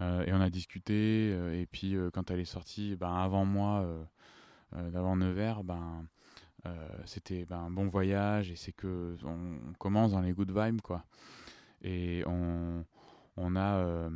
Euh, 0.00 0.24
et 0.26 0.32
on 0.32 0.40
a 0.40 0.50
discuté. 0.50 1.32
Euh, 1.32 1.60
et 1.60 1.66
puis 1.66 1.96
euh, 1.96 2.10
quand 2.10 2.30
elle 2.30 2.40
est 2.40 2.44
sortie, 2.44 2.96
ben, 2.96 3.14
avant 3.14 3.44
moi, 3.44 3.86
d'avant 4.72 5.16
Nevers, 5.16 5.64
ben, 5.64 6.06
c'était 7.04 7.44
ben, 7.44 7.58
un 7.58 7.70
bon 7.70 7.88
voyage 7.88 8.50
et 8.50 8.56
c'est 8.56 8.72
que 8.72 9.16
on, 9.24 9.72
commence 9.78 10.12
dans 10.12 10.20
les 10.20 10.32
good 10.32 10.56
vibes 10.56 10.80
quoi. 10.80 11.04
Et 11.82 12.22
on, 12.26 12.84
on 13.36 13.56
a 13.56 14.08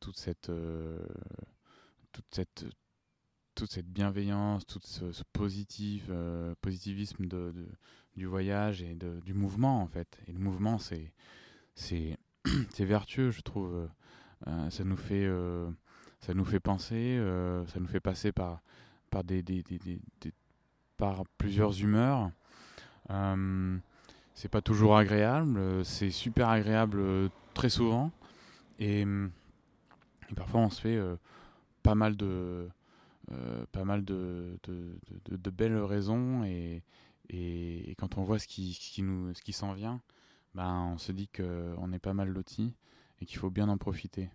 toute 0.00 0.16
cette 0.16 0.50
toute 2.12 2.26
cette 2.30 2.66
toute 3.54 3.70
cette 3.70 3.88
bienveillance, 3.88 4.66
tout 4.66 4.80
ce, 4.82 5.22
positif, 5.32 6.10
positivisme 6.60 7.26
de, 7.26 7.52
du 8.16 8.26
voyage 8.26 8.82
et 8.82 8.94
de, 8.94 9.20
du 9.20 9.34
mouvement 9.34 9.82
en 9.82 9.86
fait. 9.86 10.18
Et 10.26 10.32
le 10.32 10.38
mouvement, 10.38 10.78
c'est 10.78 11.12
c'est 11.74 12.84
vertueux, 12.84 13.30
je 13.30 13.40
trouve. 13.42 13.88
Euh, 14.48 14.70
ça 14.70 14.84
nous 14.84 14.96
fait 14.96 15.24
euh, 15.24 15.70
ça 16.20 16.34
nous 16.34 16.44
fait 16.44 16.60
penser, 16.60 17.16
euh, 17.18 17.64
ça 17.66 17.80
nous 17.80 17.86
fait 17.86 18.00
passer 18.00 18.32
par 18.32 18.60
par 19.10 19.24
des, 19.24 19.42
des 19.42 19.62
par 20.96 21.24
plusieurs 21.38 21.80
humeurs. 21.80 22.30
C'est 24.34 24.48
pas 24.48 24.62
toujours 24.62 24.96
agréable, 24.96 25.84
c'est 25.84 26.10
super 26.10 26.48
agréable 26.48 27.30
très 27.54 27.68
souvent 27.68 28.10
et, 28.78 29.02
et, 29.02 30.34
parfois 30.34 30.60
on 30.60 30.70
se 30.70 30.80
fait 30.80 31.00
pas 31.82 31.94
mal 31.94 32.16
de 32.16 32.68
pas 33.72 33.84
mal 33.84 34.04
de, 34.04 34.58
belles 35.50 35.76
raisons 35.78 36.44
et, 36.44 36.82
quand 37.98 38.18
on 38.18 38.22
voit 38.24 38.38
ce 38.38 38.46
qui, 38.46 38.74
ce 38.74 39.42
qui, 39.42 39.52
s'en 39.52 39.72
vient, 39.72 40.00
ben, 40.54 40.92
on 40.94 40.98
se 40.98 41.12
dit 41.12 41.28
qu'on 41.28 41.92
est 41.92 41.98
pas 41.98 42.14
mal 42.14 42.28
loti 42.28 42.74
et 43.20 43.26
qu'il 43.26 43.38
faut 43.38 43.50
bien 43.50 43.68
en 43.68 43.78
profiter. 43.78 44.30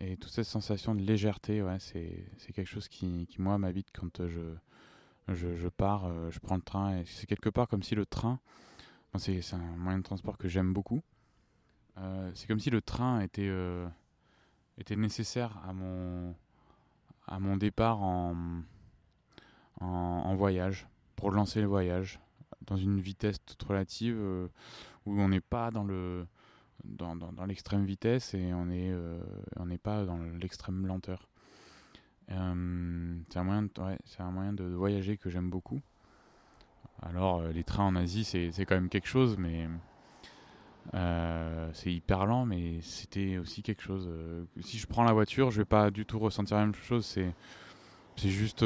Et 0.00 0.16
toute 0.16 0.32
cette 0.32 0.46
sensation 0.46 0.94
de 0.94 1.02
légèreté, 1.02 1.62
ouais, 1.62 1.78
c'est, 1.78 2.26
quelque 2.54 2.68
chose 2.68 2.88
qui, 2.88 3.26
qui 3.26 3.40
moi, 3.40 3.58
m'habite 3.58 3.88
quand 3.92 4.26
je, 4.26 4.40
je, 5.28 5.56
je, 5.56 5.68
pars, 5.68 6.06
euh, 6.06 6.30
je 6.30 6.38
prends 6.40 6.56
le 6.56 6.62
train. 6.62 6.98
Et 6.98 7.04
c'est 7.04 7.26
quelque 7.26 7.50
part 7.50 7.68
comme 7.68 7.82
si 7.82 7.94
le 7.94 8.06
train, 8.06 8.40
c'est, 9.18 9.54
un 9.54 9.76
moyen 9.76 9.98
de 9.98 10.04
transport 10.04 10.38
que 10.38 10.48
j'aime 10.48 10.72
beaucoup. 10.72 11.02
Euh, 11.98 12.30
c'est 12.34 12.46
comme 12.46 12.60
si 12.60 12.70
le 12.70 12.80
train 12.80 13.20
était, 13.20 13.48
euh, 13.48 13.86
était 14.78 14.96
nécessaire 14.96 15.58
à 15.66 15.72
mon, 15.72 16.34
à 17.26 17.40
mon 17.40 17.56
départ 17.56 18.02
en, 18.02 18.62
en, 19.80 20.34
voyage 20.34 20.86
pour 21.16 21.30
lancer 21.30 21.60
le 21.60 21.66
voyage 21.66 22.20
dans 22.66 22.76
une 22.76 23.00
vitesse 23.00 23.44
toute 23.44 23.62
relative 23.62 24.16
euh, 24.18 24.48
où 25.06 25.20
on 25.20 25.28
n'est 25.28 25.40
pas 25.40 25.70
dans 25.70 25.84
le 25.84 26.26
dans, 26.84 27.14
dans, 27.14 27.44
l'extrême 27.44 27.84
vitesse 27.84 28.32
et 28.32 28.54
on 28.54 28.70
est 28.70 28.90
euh, 28.90 29.20
on 29.56 29.66
n'est 29.66 29.78
pas 29.78 30.04
dans 30.04 30.18
l'extrême 30.40 30.86
lenteur. 30.86 31.28
C'est 32.28 32.36
un 32.36 33.42
moyen 33.42 33.62
de, 33.62 33.70
ouais, 33.82 33.98
c'est 34.04 34.20
un 34.20 34.30
moyen 34.30 34.52
de, 34.52 34.62
voyager 34.64 35.16
que 35.16 35.30
j'aime 35.30 35.50
beaucoup. 35.50 35.80
Alors 37.02 37.42
les 37.42 37.64
trains 37.64 37.86
en 37.86 37.96
Asie 37.96 38.24
c'est, 38.24 38.52
quand 38.66 38.74
même 38.74 38.88
quelque 38.88 39.08
chose 39.08 39.36
mais 39.38 39.68
c'est 41.72 41.92
hyper 41.92 42.26
lent 42.26 42.46
mais 42.46 42.80
c'était 42.82 43.38
aussi 43.38 43.62
quelque 43.62 43.82
chose. 43.82 44.08
si 44.60 44.78
je 44.78 44.86
prends 44.86 45.04
la 45.04 45.12
voiture 45.12 45.50
je 45.50 45.58
vais 45.58 45.64
pas 45.64 45.90
du 45.90 46.04
tout 46.04 46.18
ressentir 46.18 46.56
la 46.56 46.64
même 46.64 46.74
chose. 46.74 47.06
C'est 47.06 48.28
juste 48.28 48.64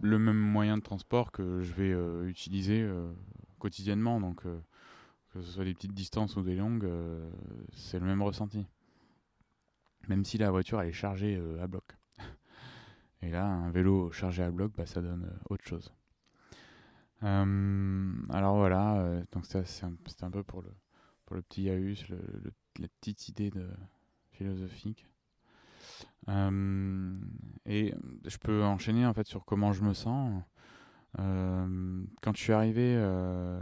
le 0.00 0.18
même 0.18 0.38
moyen 0.38 0.76
de 0.76 0.82
transport 0.82 1.32
que 1.32 1.62
je 1.62 1.72
vais 1.72 1.92
euh, 1.92 2.28
utiliser 2.28 2.82
euh, 2.82 3.12
quotidiennement. 3.58 4.20
Donc, 4.20 4.44
euh, 4.46 4.58
que 5.32 5.40
ce 5.40 5.50
soit 5.50 5.64
des 5.64 5.74
petites 5.74 5.94
distances 5.94 6.36
ou 6.36 6.42
des 6.42 6.54
longues, 6.54 6.88
c'est 7.72 7.98
le 7.98 8.06
même 8.06 8.22
ressenti. 8.22 8.66
Même 10.08 10.24
si 10.24 10.38
la 10.38 10.50
voiture 10.52 10.80
elle 10.80 10.90
est 10.90 10.92
chargée 10.92 11.42
à 11.60 11.66
bloc. 11.66 11.84
Et 13.22 13.30
là, 13.30 13.44
un 13.44 13.70
vélo 13.70 14.12
chargé 14.12 14.44
à 14.44 14.50
bloc, 14.52 14.72
bah, 14.76 14.86
ça 14.86 15.00
donne 15.00 15.28
autre 15.50 15.64
chose. 15.64 15.92
Alors 17.22 18.56
voilà, 18.56 19.22
donc 19.32 19.46
c'est 19.46 19.84
un, 19.84 20.30
peu 20.30 20.42
pour 20.42 20.62
le, 20.62 20.70
le 21.30 21.42
petit 21.42 21.62
Yaus, 21.62 22.08
le, 22.08 22.52
la 22.78 22.88
petite 23.00 23.28
idée 23.28 23.50
philosophique. 24.32 25.06
Euh, 26.28 27.14
et 27.66 27.94
je 28.24 28.36
peux 28.38 28.64
enchaîner 28.64 29.06
en 29.06 29.12
fait 29.12 29.26
sur 29.26 29.44
comment 29.44 29.72
je 29.72 29.82
me 29.82 29.94
sens. 29.94 30.42
Euh, 31.18 32.04
quand 32.22 32.36
je 32.36 32.42
suis 32.42 32.52
arrivé, 32.52 32.94
euh, 32.96 33.60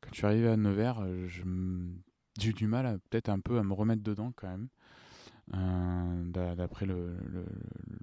quand 0.00 0.10
je 0.12 0.16
suis 0.16 0.26
arrivé 0.26 0.48
à 0.48 0.56
Nevers, 0.56 1.04
j'ai 1.26 2.50
eu 2.50 2.52
du 2.52 2.66
mal 2.66 2.98
peut-être 3.10 3.28
un 3.28 3.40
peu 3.40 3.58
à 3.58 3.62
me 3.62 3.72
remettre 3.72 4.02
dedans 4.02 4.32
quand 4.34 4.48
même. 4.48 4.68
D'après 5.48 6.86
le, 6.86 7.16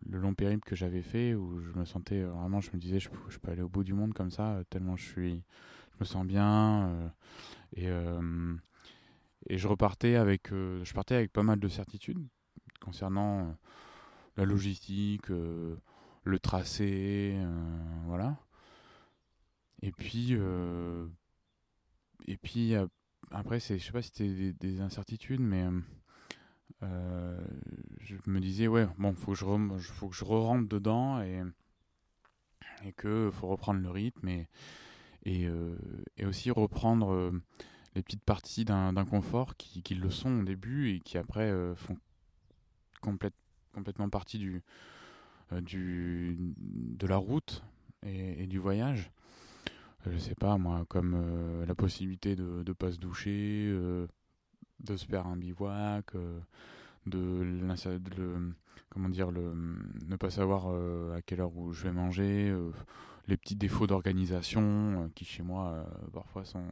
long 0.09 0.33
périple 0.33 0.67
que 0.67 0.75
j'avais 0.75 1.01
fait 1.01 1.35
où 1.35 1.59
je 1.59 1.77
me 1.77 1.85
sentais 1.85 2.21
vraiment 2.21 2.61
je 2.61 2.71
me 2.71 2.77
disais 2.77 2.99
je, 2.99 3.09
peux 3.09 3.51
aller 3.51 3.61
au 3.61 3.69
bout 3.69 3.83
du 3.83 3.93
monde 3.93 4.13
comme 4.13 4.31
ça 4.31 4.63
tellement 4.69 4.95
je 4.95 5.03
suis 5.03 5.43
je 5.93 5.97
me 5.99 6.05
sens 6.05 6.25
bien 6.25 7.11
et 7.75 7.89
et 9.49 9.57
je 9.57 9.67
repartais 9.67 10.15
avec 10.15 10.49
je 10.51 10.93
partais 10.93 11.15
avec 11.15 11.33
pas 11.33 11.43
mal 11.43 11.59
de 11.59 11.67
certitudes 11.67 12.25
concernant 12.83 13.39
euh, 13.39 13.51
la 14.37 14.45
logistique, 14.45 15.29
euh, 15.31 15.75
le 16.23 16.39
tracé, 16.39 17.33
euh, 17.35 18.03
voilà. 18.05 18.37
Et 19.81 19.91
puis, 19.91 20.37
et 22.25 22.37
puis 22.37 22.73
après, 23.31 23.59
c'est, 23.59 23.77
je 23.77 23.85
sais 23.85 23.91
pas 23.91 24.01
si 24.01 24.11
c'était 24.13 24.53
des, 24.53 24.79
incertitudes, 24.79 25.41
mais 25.41 25.65
je 26.81 28.15
me 28.27 28.39
disais, 28.39 28.67
ouais, 28.67 28.87
bon, 28.97 29.13
faut 29.15 29.33
que 29.33 29.37
je, 29.37 29.91
faut 29.91 30.09
que 30.09 30.15
je 30.15 30.25
re-rentre 30.25 30.67
dedans 30.67 31.21
et, 31.21 31.41
et 32.85 32.91
que 32.93 33.29
faut 33.31 33.47
reprendre 33.47 33.81
le 33.81 33.89
rythme 33.89 34.27
et, 34.27 34.47
et, 35.25 35.47
et 36.17 36.25
aussi 36.25 36.51
reprendre 36.51 37.31
les 37.95 38.03
petites 38.03 38.23
parties 38.23 38.65
d'un, 38.65 38.93
confort 39.05 39.55
qui, 39.55 39.95
le 39.95 40.09
sont 40.09 40.41
au 40.41 40.43
début 40.43 40.89
et 40.89 40.99
qui 40.99 41.17
après 41.17 41.51
font 41.75 41.97
complètement 43.01 44.09
partie 44.09 44.39
du, 44.39 44.63
euh, 45.51 45.61
de 45.61 47.07
la 47.07 47.17
route 47.17 47.63
et, 48.05 48.47
du 48.47 48.59
voyage. 48.59 49.11
Euh, 50.07 50.11
je 50.13 50.17
sais 50.17 50.35
pas, 50.35 50.57
moi, 50.57 50.85
comme 50.87 51.13
euh, 51.15 51.65
la 51.65 51.75
possibilité 51.75 52.35
de 52.35 52.63
ne 52.65 52.73
pas 52.73 52.91
se 52.91 52.97
doucher, 52.97 53.73
de 54.83 54.97
se 54.97 55.05
faire 55.05 55.27
un 55.27 55.37
bivouac, 55.37 56.13
de, 57.05 57.43
le, 57.43 58.53
comment 58.89 59.09
dire, 59.09 59.31
le, 59.31 59.53
ne 60.07 60.15
pas 60.15 60.29
savoir 60.29 60.67
à 61.15 61.21
quelle 61.21 61.41
heure 61.41 61.55
où 61.55 61.73
je 61.73 61.83
vais 61.83 61.91
manger, 61.91 62.55
les 63.27 63.37
petits 63.37 63.55
défauts 63.55 63.87
d'organisation 63.87 65.09
qui 65.15 65.25
chez 65.25 65.43
moi 65.43 65.85
parfois 66.13 66.45
sont 66.45 66.65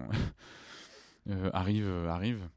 arrivent, 1.54 2.08
arrivent. 2.08 2.47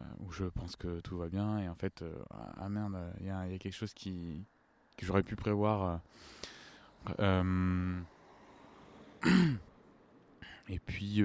Euh, 0.00 0.02
où 0.20 0.30
je 0.30 0.44
pense 0.44 0.76
que 0.76 1.00
tout 1.00 1.16
va 1.16 1.28
bien 1.28 1.58
et 1.58 1.68
en 1.68 1.74
fait 1.74 2.02
euh, 2.02 2.14
ah 2.58 2.68
merde 2.68 2.96
il 3.20 3.26
y, 3.26 3.30
a 3.30 3.46
quelque 3.58 3.72
chose 3.72 3.92
qui 3.94 4.44
que 4.96 5.04
j'aurais 5.04 5.24
pu 5.24 5.34
prévoir 5.34 6.00
euh, 7.18 8.00
et 10.68 10.78
puis 10.78 11.24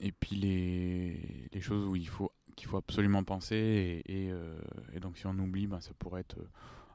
et 0.00 0.12
puis 0.12 0.36
les, 0.36 1.48
les, 1.52 1.60
choses 1.60 1.86
où 1.86 1.96
il 1.96 2.08
faut 2.08 2.32
qu'il 2.56 2.68
faut 2.68 2.78
absolument 2.78 3.22
penser 3.22 4.02
et, 4.06 4.32
et, 4.92 5.00
donc 5.00 5.18
si 5.18 5.26
on 5.26 5.38
oublie 5.38 5.66
ben, 5.66 5.80
ça 5.80 5.92
pourrait 5.98 6.22
être 6.22 6.38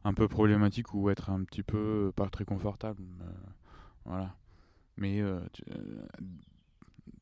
un 0.03 0.13
peu 0.13 0.27
problématique 0.27 0.93
ou 0.93 1.09
être 1.09 1.29
un 1.29 1.43
petit 1.43 1.63
peu 1.63 2.11
pas 2.15 2.27
très 2.29 2.45
confortable 2.45 3.03
voilà 4.05 4.35
mais 4.97 5.21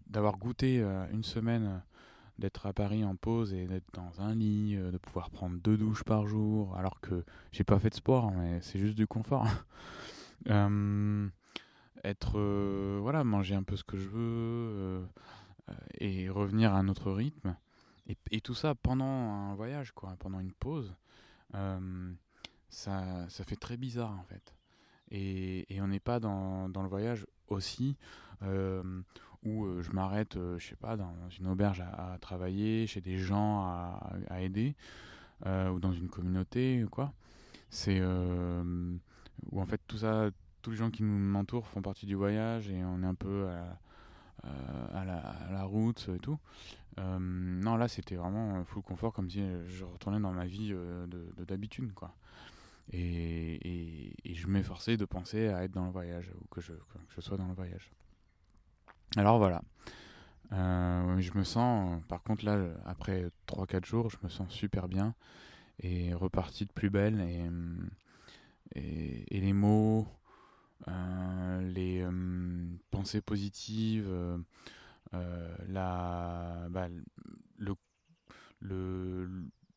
d'avoir 0.08 0.38
goûté 0.38 0.82
une 1.12 1.24
semaine 1.24 1.82
d'être 2.40 2.66
à 2.66 2.74
Paris 2.74 3.04
en 3.04 3.16
pause 3.16 3.54
et 3.54 3.68
d'être 3.68 3.92
dans 3.94 4.22
un 4.22 4.34
lit, 4.36 4.76
euh, 4.76 4.92
de 4.92 4.98
pouvoir 4.98 5.30
prendre 5.30 5.58
deux 5.58 5.78
douches 5.78 6.04
par 6.04 6.26
jour, 6.26 6.76
alors 6.78 7.00
que 7.00 7.24
j'ai 7.52 7.64
pas 7.64 7.80
fait 7.80 7.90
de 7.90 7.96
sport, 7.96 8.32
mais 8.32 8.60
c'est 8.62 8.80
juste 8.80 8.96
du 8.96 9.08
confort. 9.08 9.48
euh, 10.50 11.28
être, 12.04 12.34
euh, 12.38 13.00
voilà, 13.02 13.24
manger 13.24 13.56
un 13.56 13.64
peu 13.64 13.76
ce 13.76 13.84
que 13.84 13.98
je 13.98 14.08
veux 14.08 14.14
euh, 14.18 15.06
et 16.00 16.30
revenir 16.30 16.74
à 16.74 16.78
un 16.78 16.88
autre 16.88 17.12
rythme. 17.12 17.56
Et, 18.32 18.42
tout 18.42 18.54
ça 18.54 18.76
pendant 18.76 19.06
un 19.06 19.56
voyage, 19.56 19.94
quoi, 19.94 20.16
pendant 20.20 20.40
une 20.40 20.52
pause. 20.52 20.94
ça, 22.70 23.30
ça 23.30 23.44
fait 23.44 23.56
très 23.56 23.78
bizarre 23.78 24.12
en 24.20 24.24
fait. 24.24 24.54
Et, 25.10 25.66
on 25.80 25.88
n'est 25.88 26.00
pas 26.00 26.20
dans, 26.20 26.68
dans, 26.70 26.84
le 26.84 26.90
voyage 26.90 27.26
aussi 27.48 27.98
où 29.44 29.66
euh, 29.66 29.82
je 29.82 29.92
m'arrête, 29.92 30.36
euh, 30.38 30.58
je 30.60 30.68
sais 30.68 30.76
pas, 30.76 30.96
dans 30.96 31.14
une 31.40 31.48
auberge 31.48 31.82
à, 31.82 32.18
travailler, 32.20 32.88
chez 32.88 33.02
des 33.02 33.18
gens 33.18 33.62
à, 33.62 34.42
aider, 34.42 34.76
euh, 35.46 35.70
ou 35.70 35.80
dans 35.80 35.92
une 35.94 36.10
communauté, 36.10 36.86
quoi. 36.92 37.14
C'est 37.70 38.02
où 38.02 39.60
en 39.60 39.66
fait 39.66 39.82
tout 39.88 39.98
ça, 39.98 40.30
tous 40.62 40.72
les 40.72 40.78
gens 40.78 40.92
qui 40.92 41.04
nous 41.04 41.36
entourent 41.36 41.68
font 41.68 41.82
partie 41.82 42.06
du 42.06 42.16
voyage 42.16 42.70
et 42.70 42.84
on 42.86 43.02
est 43.02 43.06
un 43.06 43.16
peu 43.16 43.48
la, 44.44 45.64
route 45.64 46.10
et 46.14 46.20
tout. 46.20 46.38
non, 46.98 47.78
là 47.78 47.88
c'était 47.88 48.16
vraiment 48.16 48.64
full 48.66 48.84
confort, 48.84 49.14
comme 49.14 49.30
si 49.30 49.42
je 49.68 49.86
retournais 49.86 50.20
dans 50.20 50.32
ma 50.32 50.46
vie 50.46 50.70
de 50.70 51.44
d'habitude, 51.46 51.94
quoi. 51.94 52.14
et, 52.92 54.14
je 54.26 54.48
m'efforçais 54.48 54.98
de 54.98 55.06
penser 55.06 55.48
à 55.48 55.64
être 55.64 55.72
dans 55.72 55.86
le 55.86 55.92
voyage, 55.92 56.32
ou 56.42 56.46
que 56.54 56.62
je, 56.62 56.74
je 57.16 57.22
sois 57.22 57.38
dans 57.38 57.48
le 57.48 57.54
voyage. 57.54 57.92
Alors 59.16 59.38
voilà. 59.38 59.62
Euh, 60.52 61.22
je 61.22 61.38
me 61.38 61.44
sens, 61.44 62.02
par 62.08 62.24
contre 62.24 62.46
là, 62.46 62.60
après 62.86 63.30
3-4 63.48 63.86
jours, 63.86 64.10
je 64.10 64.18
me 64.24 64.30
sens 64.30 64.52
super 64.52 64.88
bien 64.88 65.14
et 65.80 66.14
reparti 66.14 66.66
de 66.66 66.72
plus 66.72 66.90
belle. 66.90 67.22
Et, 67.22 67.50
et, 69.30 69.40
les 69.40 69.54
mots, 69.54 70.08
euh, 70.88 71.62
les 71.62 72.02
euh, 72.02 72.66
pensées 73.04 73.22
positives, 73.22 74.10
la, 75.12 76.68
bah, 76.70 76.88
le, 77.58 77.76
le, 78.60 79.30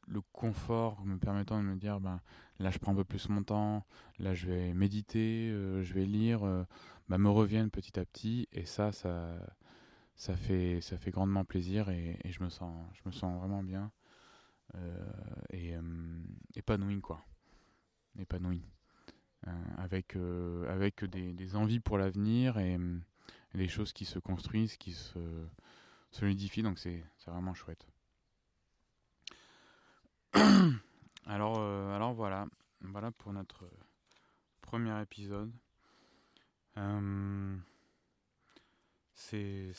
le 0.06 0.20
confort 0.32 1.04
me 1.04 1.18
permettant 1.18 1.58
de 1.58 1.66
me 1.66 1.76
dire 1.76 2.00
ben, 2.00 2.20
là 2.58 2.70
je 2.70 2.78
prends 2.78 2.92
un 2.92 2.96
peu 2.96 3.04
plus 3.04 3.28
mon 3.28 3.42
temps, 3.42 3.86
là 4.18 4.34
je 4.34 4.46
vais 4.46 4.74
méditer, 4.74 5.50
euh, 5.50 5.82
je 5.82 5.94
vais 5.94 6.06
lire, 6.06 6.44
euh, 6.44 6.64
bah, 7.08 7.18
me 7.18 7.28
reviennent 7.28 7.70
petit 7.70 7.98
à 7.98 8.04
petit 8.04 8.48
et 8.52 8.64
ça, 8.64 8.92
ça, 8.92 9.36
ça, 10.14 10.36
fait, 10.36 10.80
ça 10.80 10.96
fait 10.96 11.10
grandement 11.10 11.44
plaisir 11.44 11.88
et, 11.90 12.18
je, 12.24 12.42
me 12.42 12.48
sens, 12.48 12.72
je 12.94 13.02
me 13.06 13.12
sens 13.12 13.38
vraiment 13.38 13.62
bien 13.62 13.90
euh, 14.74 15.12
et 15.50 15.74
épanoui 16.54 17.00
quoi. 17.00 17.24
Épanoui. 18.18 18.62
avec 19.76 20.16
avec 20.68 21.04
des, 21.04 21.34
des, 21.34 21.56
envies 21.56 21.80
pour 21.80 21.98
l'avenir 21.98 22.58
et, 22.58 22.78
des 23.56 23.68
choses 23.68 23.92
qui 23.92 24.04
se 24.04 24.18
construisent, 24.18 24.76
qui 24.76 24.92
se 24.92 25.18
solidifient, 26.10 26.62
donc 26.62 26.78
c'est 26.78 27.02
vraiment 27.26 27.54
chouette. 27.54 27.86
alors, 31.26 31.56
euh, 31.58 31.94
alors 31.94 32.14
voilà, 32.14 32.46
voilà 32.80 33.10
pour 33.10 33.32
notre 33.32 33.68
premier 34.60 35.00
épisode. 35.00 35.52
Euh, 36.78 37.56
c'est 39.14 39.72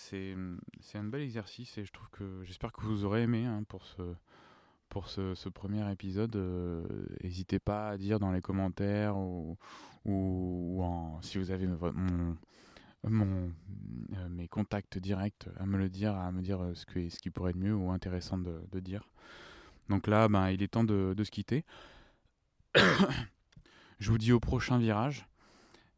un 0.95 1.03
bel 1.03 1.21
exercice 1.21 1.77
et 1.77 1.85
je 1.85 1.91
trouve 1.91 2.09
que 2.09 2.43
j'espère 2.43 2.71
que 2.71 2.81
vous 2.81 3.05
aurez 3.05 3.21
aimé 3.23 3.45
hein, 3.45 3.63
pour 3.67 3.85
ce 3.85 4.15
pour 4.89 5.09
ce, 5.09 5.49
premier 5.49 5.89
épisode. 5.91 6.35
N'hésitez 7.23 7.57
euh, 7.57 7.63
pas 7.63 7.89
à 7.89 7.97
dire 7.97 8.19
dans 8.19 8.31
les 8.31 8.41
commentaires 8.41 9.17
ou, 9.17 9.57
ou, 10.05 10.81
en, 10.81 11.21
si 11.21 11.37
vous 11.37 11.51
avez 11.51 11.67
mon, 11.67 12.37
mon 13.03 13.51
mes 14.29 14.47
contacts 14.47 14.97
directs 14.97 15.47
à 15.59 15.65
me 15.65 15.77
le 15.77 15.89
dire, 15.89 16.15
à 16.15 16.31
me 16.31 16.41
dire 16.41 16.59
ce, 16.73 16.85
que, 16.85 17.09
ce 17.09 17.19
qui 17.19 17.29
pourrait 17.29 17.51
être 17.51 17.57
mieux 17.57 17.75
ou 17.75 17.91
intéressant 17.91 18.37
de, 18.37 18.79
dire. 18.79 19.09
Donc 19.89 20.07
là, 20.07 20.27
ben, 20.27 20.49
il 20.49 20.61
est 20.61 20.67
temps 20.67 20.83
de, 20.83 21.15
se 21.23 21.31
quitter. 21.31 21.65
Je 23.99 24.11
vous 24.11 24.17
dis 24.17 24.31
au 24.31 24.39
prochain 24.39 24.77
virage. 24.77 25.27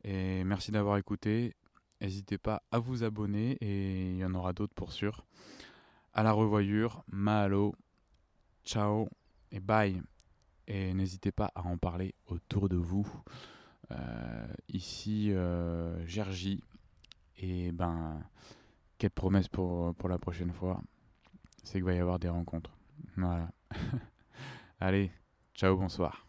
Et 0.03 0.43
merci 0.45 0.71
d'avoir 0.71 0.97
écouté. 0.97 1.55
N'hésitez 2.01 2.37
pas 2.37 2.63
à 2.71 2.79
vous 2.79 3.03
abonner 3.03 3.57
et 3.59 4.11
il 4.11 4.17
y 4.17 4.25
en 4.25 4.33
aura 4.33 4.53
d'autres 4.53 4.73
pour 4.73 4.93
sûr. 4.93 5.25
À 6.13 6.23
la 6.23 6.31
revoyure, 6.31 7.03
mahalo, 7.11 7.75
ciao 8.63 9.09
et 9.51 9.59
bye. 9.59 10.01
Et 10.67 10.93
n'hésitez 10.93 11.31
pas 11.31 11.51
à 11.55 11.65
en 11.65 11.77
parler 11.77 12.15
autour 12.27 12.69
de 12.69 12.77
vous. 12.77 13.07
Euh, 13.91 14.47
ici, 14.69 15.31
euh. 15.31 16.05
Et 17.41 17.71
ben, 17.71 18.21
quelle 18.97 19.11
promesse 19.11 19.47
pour, 19.47 19.95
pour 19.95 20.09
la 20.09 20.17
prochaine 20.17 20.51
fois 20.51 20.81
C'est 21.63 21.79
qu'il 21.79 21.83
va 21.83 21.93
y 21.93 21.99
avoir 21.99 22.19
des 22.19 22.29
rencontres. 22.29 22.71
Voilà. 23.15 23.49
Allez, 24.79 25.11
ciao, 25.53 25.77
bonsoir. 25.77 26.28